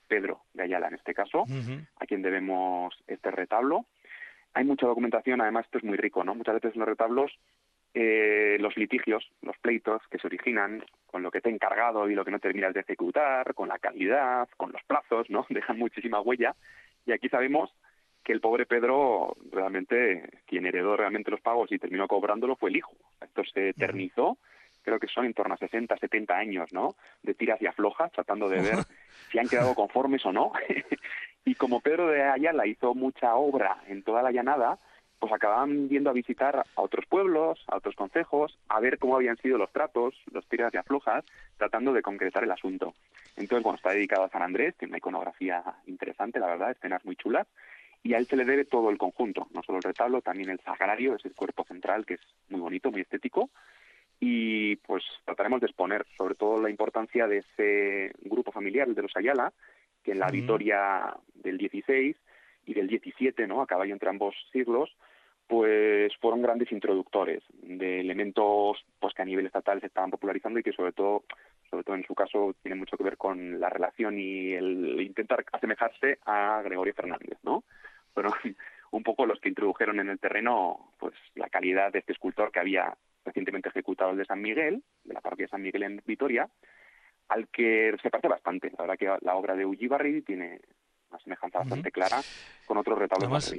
Pedro 0.07 0.41
de 0.53 0.63
Ayala 0.63 0.87
en 0.87 0.95
este 0.95 1.13
caso, 1.13 1.45
a 1.97 2.05
quien 2.05 2.21
debemos 2.21 2.93
este 3.07 3.31
retablo 3.31 3.85
hay 4.53 4.65
mucha 4.65 4.87
documentación, 4.87 5.41
además 5.41 5.65
esto 5.65 5.77
es 5.77 5.83
muy 5.83 5.97
rico, 5.97 6.23
¿no? 6.23 6.35
Muchas 6.35 6.55
veces 6.55 6.73
en 6.73 6.79
los 6.79 6.89
retablos 6.89 7.31
eh, 7.93 8.57
los 8.59 8.77
litigios, 8.77 9.29
los 9.41 9.57
pleitos 9.57 10.01
que 10.09 10.17
se 10.17 10.27
originan 10.27 10.83
con 11.07 11.23
lo 11.23 11.31
que 11.31 11.41
te 11.41 11.49
he 11.49 11.51
encargado 11.53 12.09
y 12.09 12.15
lo 12.15 12.23
que 12.23 12.31
no 12.31 12.39
terminas 12.39 12.73
de 12.73 12.79
ejecutar, 12.81 13.53
con 13.53 13.67
la 13.67 13.79
calidad, 13.79 14.47
con 14.55 14.71
los 14.71 14.81
plazos, 14.83 15.29
¿no? 15.29 15.45
Dejan 15.49 15.77
muchísima 15.77 16.21
huella. 16.21 16.55
Y 17.05 17.11
aquí 17.11 17.27
sabemos 17.27 17.73
que 18.23 18.31
el 18.31 18.39
pobre 18.39 18.65
Pedro, 18.65 19.35
realmente, 19.51 20.29
quien 20.45 20.65
heredó 20.65 20.95
realmente 20.95 21.31
los 21.31 21.41
pagos 21.41 21.71
y 21.71 21.79
terminó 21.79 22.07
cobrándolo 22.07 22.55
fue 22.55 22.69
el 22.69 22.77
hijo. 22.77 22.93
Esto 23.19 23.43
se 23.43 23.69
eternizó 23.69 24.37
creo 24.83 24.99
que 24.99 25.07
son 25.07 25.25
en 25.25 25.33
torno 25.33 25.53
a 25.53 25.57
60, 25.57 25.97
70 25.97 26.35
años, 26.35 26.73
¿no? 26.73 26.95
De 27.23 27.33
tiras 27.33 27.61
y 27.61 27.67
aflojas, 27.67 28.11
tratando 28.11 28.49
de 28.49 28.61
ver 28.61 28.75
si 29.31 29.39
han 29.39 29.47
quedado 29.47 29.75
conformes 29.75 30.25
o 30.25 30.31
no. 30.31 30.51
Y 31.45 31.55
como 31.55 31.79
Pedro 31.79 32.07
de 32.07 32.23
Ayala 32.23 32.67
hizo 32.67 32.93
mucha 32.93 33.35
obra 33.35 33.77
en 33.87 34.03
toda 34.03 34.21
la 34.21 34.31
llanada, 34.31 34.79
pues 35.19 35.31
acababan 35.33 35.87
yendo 35.87 36.09
a 36.09 36.13
visitar 36.13 36.57
a 36.57 36.81
otros 36.81 37.05
pueblos, 37.05 37.63
a 37.67 37.77
otros 37.77 37.95
concejos, 37.95 38.57
a 38.69 38.79
ver 38.79 38.97
cómo 38.97 39.15
habían 39.15 39.37
sido 39.37 39.59
los 39.59 39.71
tratos, 39.71 40.15
los 40.31 40.47
tiras 40.47 40.73
y 40.73 40.77
aflojas, 40.77 41.23
tratando 41.57 41.93
de 41.93 42.01
concretar 42.01 42.43
el 42.43 42.51
asunto. 42.51 42.95
Entonces, 43.37 43.63
bueno, 43.63 43.77
está 43.77 43.91
dedicado 43.91 44.23
a 44.23 44.29
San 44.29 44.41
Andrés, 44.41 44.75
tiene 44.77 44.91
una 44.91 44.97
iconografía 44.97 45.63
interesante, 45.85 46.39
la 46.39 46.47
verdad, 46.47 46.71
escenas 46.71 47.05
muy 47.05 47.15
chulas, 47.15 47.47
y 48.01 48.15
a 48.15 48.17
él 48.17 48.25
se 48.25 48.35
le 48.35 48.45
debe 48.45 48.65
todo 48.65 48.89
el 48.89 48.97
conjunto, 48.97 49.47
no 49.53 49.61
solo 49.61 49.77
el 49.77 49.83
retablo, 49.83 50.21
también 50.21 50.49
el 50.49 50.59
sagrario, 50.61 51.15
es 51.15 51.23
el 51.25 51.35
cuerpo 51.35 51.65
central, 51.65 52.03
que 52.03 52.15
es 52.15 52.21
muy 52.49 52.59
bonito, 52.59 52.89
muy 52.89 53.01
estético, 53.01 53.51
y 54.19 54.75
pues 54.77 55.03
trataremos 55.23 55.61
de 55.61 55.67
exponer 55.67 56.05
sobre 56.17 56.33
todo 56.33 56.59
la 56.59 56.71
importancia 56.71 57.27
de 57.27 57.37
ese 57.39 58.11
grupo 58.21 58.51
familiar, 58.51 58.87
el 58.87 58.95
de 58.95 59.03
los 59.03 59.15
Ayala, 59.15 59.53
que 60.03 60.11
en 60.11 60.19
la 60.19 60.29
Vitoria 60.29 61.15
del 61.33 61.57
16 61.57 62.15
y 62.65 62.73
del 62.73 62.87
17, 62.87 63.47
¿no? 63.47 63.61
a 63.61 63.67
caballo 63.67 63.93
entre 63.93 64.09
ambos 64.09 64.35
siglos, 64.51 64.95
pues 65.47 66.15
fueron 66.21 66.41
grandes 66.41 66.71
introductores 66.71 67.43
de 67.61 67.99
elementos 67.99 68.77
pues 68.99 69.13
que 69.13 69.21
a 69.21 69.25
nivel 69.25 69.45
estatal 69.45 69.81
se 69.81 69.87
estaban 69.87 70.09
popularizando 70.09 70.59
y 70.59 70.63
que 70.63 70.71
sobre 70.71 70.93
todo 70.93 71.25
sobre 71.69 71.83
todo 71.83 71.95
en 71.95 72.05
su 72.05 72.15
caso 72.15 72.55
tiene 72.61 72.75
mucho 72.75 72.97
que 72.97 73.03
ver 73.03 73.17
con 73.17 73.59
la 73.59 73.69
relación 73.69 74.19
y 74.19 74.53
el 74.53 75.01
intentar 75.01 75.43
asemejarse 75.51 76.19
a 76.25 76.61
Gregorio 76.63 76.93
Fernández, 76.93 77.37
¿no? 77.43 77.63
Fueron 78.13 78.33
un 78.91 79.03
poco 79.03 79.25
los 79.25 79.39
que 79.39 79.49
introdujeron 79.49 79.99
en 79.99 80.09
el 80.09 80.19
terreno 80.19 80.93
pues 80.99 81.13
la 81.35 81.49
calidad 81.49 81.91
de 81.91 81.99
este 81.99 82.13
escultor 82.13 82.51
que 82.51 82.59
había 82.59 82.95
recientemente 83.25 83.69
ejecutado 83.69 84.11
el 84.11 84.17
de 84.17 84.25
San 84.25 84.41
Miguel, 84.41 84.83
de 85.03 85.13
la 85.13 85.21
parroquia 85.21 85.45
de 85.45 85.51
San 85.51 85.61
Miguel 85.61 85.83
en 85.83 86.01
Vitoria, 86.05 86.49
al 87.31 87.47
que 87.47 87.95
se 88.01 88.09
parece 88.09 88.27
bastante. 88.27 88.69
La 88.77 88.83
verdad 88.83 88.97
que 88.97 89.25
la 89.25 89.35
obra 89.35 89.55
de 89.55 89.65
Ullibarri 89.65 90.21
tiene 90.21 90.59
una 91.09 91.19
semejanza 91.19 91.59
bastante 91.59 91.91
clara 91.91 92.21
con 92.65 92.77
otros 92.77 92.97
retablos 92.97 93.25
Además, 93.25 93.53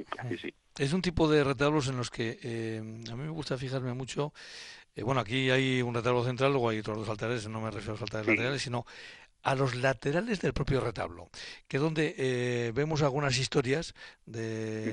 Es 0.77 0.93
un 0.93 1.01
tipo 1.01 1.27
de 1.27 1.43
retablos 1.43 1.87
en 1.87 1.97
los 1.97 2.09
que 2.09 2.39
eh, 2.43 2.79
a 2.79 3.15
mí 3.15 3.23
me 3.23 3.29
gusta 3.29 3.57
fijarme 3.57 3.93
mucho. 3.93 4.33
Eh, 4.95 5.01
bueno, 5.03 5.21
aquí 5.21 5.49
hay 5.49 5.81
un 5.81 5.93
retablo 5.93 6.23
central, 6.23 6.51
luego 6.51 6.69
hay 6.69 6.79
otros 6.79 6.99
dos 6.99 7.09
altares, 7.09 7.47
no 7.47 7.61
me 7.61 7.71
refiero 7.71 7.93
a 7.93 7.95
los 7.95 8.01
altares 8.03 8.27
laterales, 8.27 8.61
sino 8.61 8.85
a 9.43 9.55
los 9.55 9.75
laterales 9.75 10.39
del 10.39 10.53
propio 10.53 10.79
retablo, 10.79 11.29
que 11.67 11.77
es 11.77 11.83
donde 11.83 12.15
eh, 12.17 12.71
vemos 12.73 13.01
algunas 13.01 13.37
historias, 13.37 13.93
de, 14.25 14.87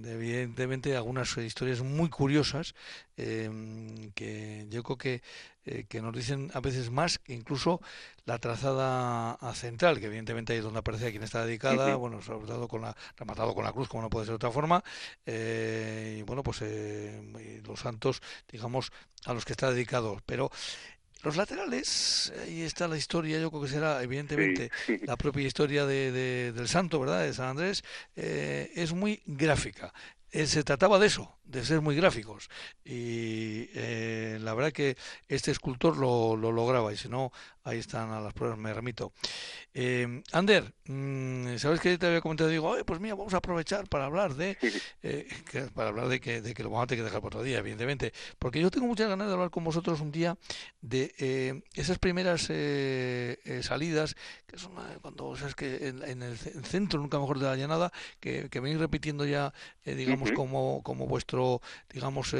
evidentemente 0.04 0.94
algunas 0.94 1.36
historias 1.38 1.80
muy 1.80 2.10
curiosas, 2.10 2.74
em, 3.16 4.12
que 4.12 4.66
yo 4.68 4.82
creo 4.82 4.98
que, 4.98 5.22
eh, 5.66 5.84
que, 5.88 6.02
nos 6.02 6.14
dicen 6.14 6.50
a 6.54 6.60
veces 6.60 6.90
más 6.90 7.18
que 7.18 7.34
incluso 7.34 7.80
la 8.24 8.38
trazada 8.38 9.38
central, 9.54 10.00
que 10.00 10.06
evidentemente 10.06 10.52
ahí 10.52 10.58
es 10.58 10.64
donde 10.64 10.80
aparece 10.80 11.08
a 11.08 11.10
quien 11.10 11.22
está 11.22 11.44
dedicada, 11.44 11.96
bueno, 11.96 12.22
sobre 12.22 12.46
todo 12.46 12.68
con 12.68 12.82
la, 12.82 12.96
rematado 13.16 13.54
con 13.54 13.64
la 13.64 13.72
cruz, 13.72 13.88
como 13.88 14.02
no 14.02 14.10
puede 14.10 14.26
ser 14.26 14.32
de 14.32 14.36
otra 14.36 14.50
forma, 14.50 14.82
eh, 15.26 16.16
y 16.18 16.22
bueno, 16.22 16.42
pues 16.42 16.62
los 17.66 17.80
santos, 17.80 18.22
digamos, 18.50 18.92
a 19.26 19.34
los 19.34 19.44
que 19.44 19.52
está 19.52 19.70
dedicado, 19.70 20.20
pero 20.26 20.50
los 21.24 21.36
laterales, 21.36 22.32
ahí 22.42 22.62
está 22.62 22.86
la 22.86 22.98
historia, 22.98 23.40
yo 23.40 23.50
creo 23.50 23.62
que 23.62 23.68
será 23.68 24.02
evidentemente 24.02 24.70
la 25.06 25.16
propia 25.16 25.46
historia 25.46 25.86
de, 25.86 26.52
del 26.52 26.68
santo, 26.68 27.00
¿verdad? 27.00 27.22
De 27.22 27.32
San 27.32 27.48
Andrés, 27.48 27.82
eh, 28.14 28.70
es 28.74 28.92
muy 28.92 29.22
gráfica. 29.24 29.94
Eh, 30.30 30.46
se 30.46 30.64
trataba 30.64 30.98
de 30.98 31.06
eso, 31.06 31.38
de 31.54 31.64
ser 31.64 31.80
muy 31.80 31.96
gráficos. 31.96 32.50
Y 32.84 33.68
eh, 33.74 34.38
la 34.40 34.54
verdad 34.54 34.72
que 34.72 34.96
este 35.28 35.50
escultor 35.50 35.96
lo, 35.96 36.36
lo, 36.36 36.52
lograba, 36.52 36.92
y 36.92 36.96
si 36.96 37.08
no, 37.08 37.32
ahí 37.64 37.78
están 37.78 38.10
a 38.10 38.20
las 38.20 38.34
pruebas, 38.34 38.58
me 38.58 38.72
remito. 38.72 39.12
Eh, 39.72 40.22
Ander, 40.32 40.72
mm, 40.86 41.56
¿sabes 41.56 41.80
que 41.80 41.96
te 41.98 42.06
había 42.06 42.20
comentado? 42.20 42.50
Digo, 42.50 42.76
pues 42.84 43.00
mira, 43.00 43.14
vamos 43.14 43.32
a 43.32 43.38
aprovechar 43.38 43.88
para 43.88 44.04
hablar 44.04 44.34
de 44.34 44.56
eh, 45.02 45.26
para 45.74 45.88
hablar 45.88 46.08
de 46.08 46.20
que, 46.20 46.42
de 46.42 46.54
que 46.54 46.62
lo 46.62 46.70
vamos 46.70 46.84
a 46.84 46.86
tener 46.86 47.00
que 47.00 47.04
dejar 47.06 47.22
por 47.22 47.32
otro 47.32 47.42
día, 47.42 47.58
evidentemente. 47.58 48.12
Porque 48.38 48.60
yo 48.60 48.70
tengo 48.70 48.86
muchas 48.86 49.08
ganas 49.08 49.26
de 49.28 49.32
hablar 49.32 49.50
con 49.50 49.64
vosotros 49.64 50.00
un 50.00 50.12
día 50.12 50.36
de 50.82 51.14
eh, 51.18 51.62
esas 51.74 51.98
primeras 51.98 52.46
eh, 52.50 53.60
salidas, 53.62 54.14
que 54.46 54.58
son 54.58 54.72
cuando, 55.00 55.26
o 55.26 55.36
sea, 55.36 55.48
es 55.48 55.54
que 55.54 55.88
en, 55.88 56.22
el 56.22 56.36
centro, 56.36 57.00
nunca 57.00 57.18
mejor 57.18 57.38
de 57.38 57.46
la 57.46 57.56
llanada, 57.56 57.92
que, 58.20 58.48
que 58.50 58.60
venís 58.60 58.78
repitiendo 58.78 59.24
ya, 59.24 59.52
digamos, 59.84 60.32
como, 60.32 60.82
como 60.82 61.06
vuestro, 61.06 61.62
digamos, 61.90 62.34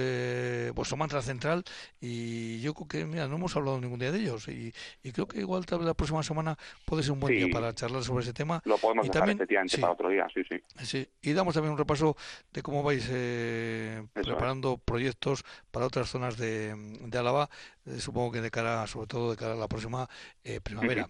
vuestro 0.75 0.97
mantra 0.97 1.23
central. 1.23 1.65
Y 2.01 2.61
yo 2.61 2.75
creo 2.75 2.89
que, 2.89 3.05
mira, 3.07 3.27
no 3.27 3.37
hemos 3.37 3.57
hablado 3.57 3.81
ningún 3.81 3.99
día 3.99 4.13
de 4.13 4.21
ellos. 4.21 4.49
Y, 4.49 4.75
y 5.03 5.13
creo 5.14 5.27
que 5.27 5.38
igual 5.38 5.64
tal 5.64 5.79
vez 5.79 5.87
la 5.87 5.94
próxima 5.94 6.22
semana 6.22 6.59
puede 6.85 7.03
ser 7.03 7.12
un 7.12 7.20
buen 7.20 7.35
día 7.35 7.46
para 7.53 7.72
charlar 7.72 8.03
sobre 8.03 8.24
ese 8.24 8.35
tema. 8.35 8.61
Lo 8.64 8.77
podemos 8.77 9.07
y 9.07 9.09
dejar 9.09 9.22
también, 9.22 9.38
efectivamente 9.38 9.79
para 9.79 9.92
otro 9.92 10.09
día, 10.09 10.27
sí, 10.35 10.42
sí. 10.48 10.61
Sí, 10.85 11.09
y 11.22 11.33
damos 11.33 11.55
también 11.55 11.72
un 11.72 11.79
repaso 11.79 12.16
de 12.53 12.62
cómo 12.62 12.83
vais 12.83 13.09
eh, 13.11 14.05
preparando 14.12 14.77
proyectos 14.77 15.44
para 15.70 15.87
otras 15.87 16.11
zonas 16.11 16.37
de, 16.37 16.74
de 16.74 17.18
Álava, 17.18 17.48
eh, 17.87 17.98
supongo 18.00 18.33
que 18.33 18.40
de 18.40 18.50
cara, 18.50 18.87
sobre 18.87 19.07
todo 19.07 19.31
de 19.31 19.37
cara 19.37 19.55
a 19.55 19.57
la 19.57 19.68
próxima 19.68 20.09
eh, 20.42 20.61
primavera. 20.61 21.09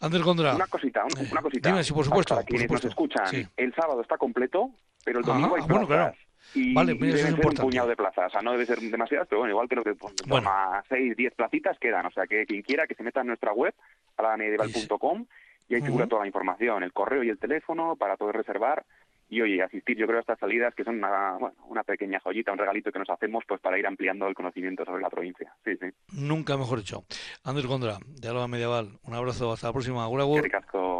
Ander 0.00 0.22
Gondra. 0.22 0.54
Una 0.54 0.66
cosita, 0.66 1.04
una 1.30 1.42
cosita. 1.42 1.70
Dime, 1.70 1.82
sí, 1.82 1.92
por 1.92 2.04
supuesto. 2.04 2.34
Para 2.34 2.46
quienes 2.46 2.70
nos 2.70 2.84
escuchan, 2.84 3.50
el 3.56 3.74
sábado 3.74 4.00
está 4.00 4.16
completo, 4.16 4.70
pero 5.04 5.20
el 5.20 5.24
domingo 5.24 5.56
hay 5.56 5.62
bueno, 5.62 5.86
claro 5.86 6.14
y, 6.54 6.74
vale, 6.74 6.94
debe 6.94 7.16
ser 7.16 7.34
un 7.34 7.54
puñado 7.54 7.88
de 7.88 7.96
plazas. 7.96 8.26
O 8.26 8.30
sea, 8.30 8.40
no 8.42 8.52
debe 8.52 8.66
ser 8.66 8.78
demasiadas, 8.80 9.26
pero 9.28 9.40
bueno, 9.40 9.52
igual 9.52 9.68
creo 9.68 9.84
que 9.84 9.94
pues, 9.94 10.14
bueno. 10.26 10.50
6, 10.88 11.16
10 11.16 11.34
placitas 11.34 11.78
quedan. 11.78 12.06
O 12.06 12.10
sea, 12.10 12.26
que 12.26 12.46
quien 12.46 12.62
quiera 12.62 12.86
que 12.86 12.94
se 12.94 13.02
meta 13.02 13.20
en 13.20 13.28
nuestra 13.28 13.52
web, 13.52 13.74
alamedieval.com, 14.16 15.26
y 15.68 15.74
ahí 15.74 15.82
figura 15.82 16.06
toda 16.06 16.22
la 16.22 16.26
información, 16.26 16.82
el 16.82 16.92
correo 16.92 17.22
y 17.22 17.28
el 17.28 17.38
teléfono 17.38 17.96
para 17.96 18.16
poder 18.16 18.36
reservar 18.36 18.84
y 19.30 19.42
oye, 19.42 19.62
asistir 19.62 19.96
yo 19.96 20.06
creo 20.06 20.18
a 20.18 20.20
estas 20.20 20.38
salidas 20.38 20.74
que 20.74 20.84
son 20.84 20.96
una, 20.96 21.32
bueno, 21.32 21.56
una 21.68 21.82
pequeña 21.82 22.18
joyita, 22.20 22.52
un 22.52 22.58
regalito 22.58 22.90
que 22.90 22.98
nos 22.98 23.10
hacemos 23.10 23.44
pues 23.46 23.60
para 23.60 23.78
ir 23.78 23.86
ampliando 23.86 24.26
el 24.26 24.34
conocimiento 24.34 24.84
sobre 24.84 25.02
la 25.02 25.10
provincia. 25.10 25.54
Sí, 25.64 25.76
sí. 25.76 25.86
Nunca 26.12 26.56
mejor 26.56 26.78
dicho. 26.78 27.04
Andrés 27.44 27.66
Gondra, 27.66 27.98
de 28.06 28.28
Álava 28.28 28.48
Medieval, 28.48 28.98
un 29.02 29.14
abrazo, 29.14 29.52
hasta 29.52 29.66
la 29.66 29.72
próxima. 29.74 30.04
Agur, 30.04 30.20
agur. 30.20 30.50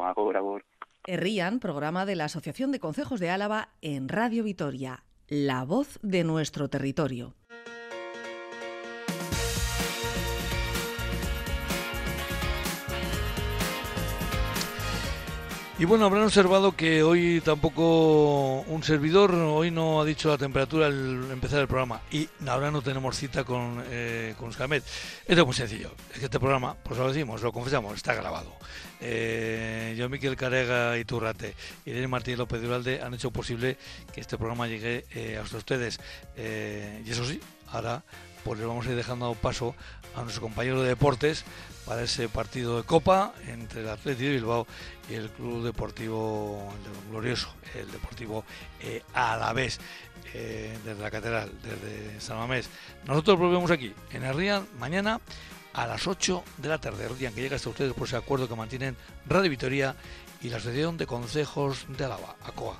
agur, 0.05 0.37
agur. 0.37 0.65
Errían, 1.07 1.59
programa 1.59 2.05
de 2.05 2.17
la 2.17 2.27
Asociación 2.27 2.71
de 2.71 2.81
Concejos 2.81 3.19
de 3.19 3.31
Álava 3.31 3.71
en 3.81 4.11
Radio 4.11 4.45
Vitoria 4.45 5.05
la 5.29 5.65
voz 5.65 5.99
de 6.03 6.25
nuestro 6.25 6.69
territorio. 6.71 7.35
Y 15.81 15.85
bueno, 15.85 16.07
habrán 16.07 16.25
observado 16.25 16.75
que 16.75 17.05
hoy 17.05 17.41
tampoco 17.41 18.63
un 18.63 18.83
servidor, 18.83 19.33
hoy 19.33 19.71
no 19.71 20.01
ha 20.01 20.05
dicho 20.05 20.29
la 20.29 20.37
temperatura 20.37 20.87
al 20.87 21.31
empezar 21.31 21.61
el 21.61 21.69
programa 21.69 22.01
y 22.11 22.29
ahora 22.49 22.73
no 22.73 22.83
tenemos 22.83 23.17
cita 23.17 23.45
con, 23.45 23.85
eh, 23.89 24.35
con 24.37 24.51
Esto 24.51 24.83
es 25.29 25.47
muy 25.47 25.55
sencillo, 25.55 25.93
es 26.13 26.19
que 26.19 26.25
este 26.25 26.41
programa, 26.41 26.75
pues 26.83 26.99
lo 26.99 27.07
decimos, 27.07 27.43
lo 27.43 27.53
confesamos, 27.53 27.95
está 27.95 28.13
grabado. 28.13 28.53
Eh, 29.01 29.95
yo, 29.97 30.09
Miquel 30.09 30.35
Carega 30.35 30.99
y 30.99 31.05
Turrate, 31.05 31.55
Irene 31.87 32.09
Martínez 32.09 32.39
López 32.39 32.61
Duralde 32.61 33.01
han 33.01 33.15
hecho 33.15 33.31
posible 33.31 33.77
que 34.13 34.21
este 34.21 34.37
programa 34.37 34.67
llegue 34.67 35.07
eh, 35.15 35.39
hasta 35.41 35.59
ustedes. 35.59 36.01
Eh, 36.37 37.05
y 37.07 37.11
eso 37.11 37.25
sí, 37.25 37.41
ahora 37.71 38.03
pues 38.49 38.61
les 38.61 38.67
vamos 38.67 38.87
a 38.87 38.91
ir 38.91 38.97
dejando 38.97 39.35
paso 39.35 39.75
a 40.17 40.23
nuestro 40.23 40.41
compañero 40.41 40.81
de 40.81 40.89
deportes 40.89 41.45
para 41.85 42.03
ese 42.03 42.31
partido 42.31 42.79
de 42.79 42.83
Copa 42.83 43.35
entre 43.47 43.83
el 43.83 43.91
Atlético 43.91 44.25
de 44.25 44.35
Bilbao 44.37 44.67
y 45.11 45.15
el 45.17 45.29
Club 45.29 45.65
Deportivo 45.65 46.73
el 46.83 47.11
Glorioso, 47.11 47.53
el 47.75 47.91
Deportivo 47.93 48.47
eh, 48.81 49.03
Alavés, 49.13 49.81
eh, 50.33 50.79
desde 50.83 51.03
la 51.03 51.11
Catedral, 51.11 51.53
desde 51.63 52.19
San 52.23 52.39
Mamés. 52.39 52.71
Nosotros 53.05 53.39
volvemos 53.39 53.71
aquí, 53.71 53.93
en 54.13 54.25
Arrian, 54.25 54.67
mañana 54.79 55.21
a 55.75 55.87
las 55.87 56.07
8 56.07 56.43
de 56.57 56.69
la 56.71 56.79
tarde. 56.79 57.05
Arrian, 57.05 57.35
que 57.35 57.43
llega 57.43 57.57
hasta 57.57 57.69
ustedes 57.69 57.93
por 57.93 58.09
ese 58.09 58.17
acuerdo 58.17 58.49
que 58.49 58.57
mantienen 58.57 58.97
Radio 59.27 59.51
Vitoria 59.51 59.95
y 60.41 60.49
la 60.49 60.57
Asociación 60.57 60.97
de 60.97 61.07
Consejos 61.07 61.85
de 61.87 62.03
Álava, 62.03 62.37
ACOA. 62.45 62.79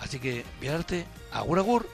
Así 0.00 0.20
que, 0.20 0.44
viajarte, 0.60 1.06
agur 1.32 1.58
agur 1.60 1.88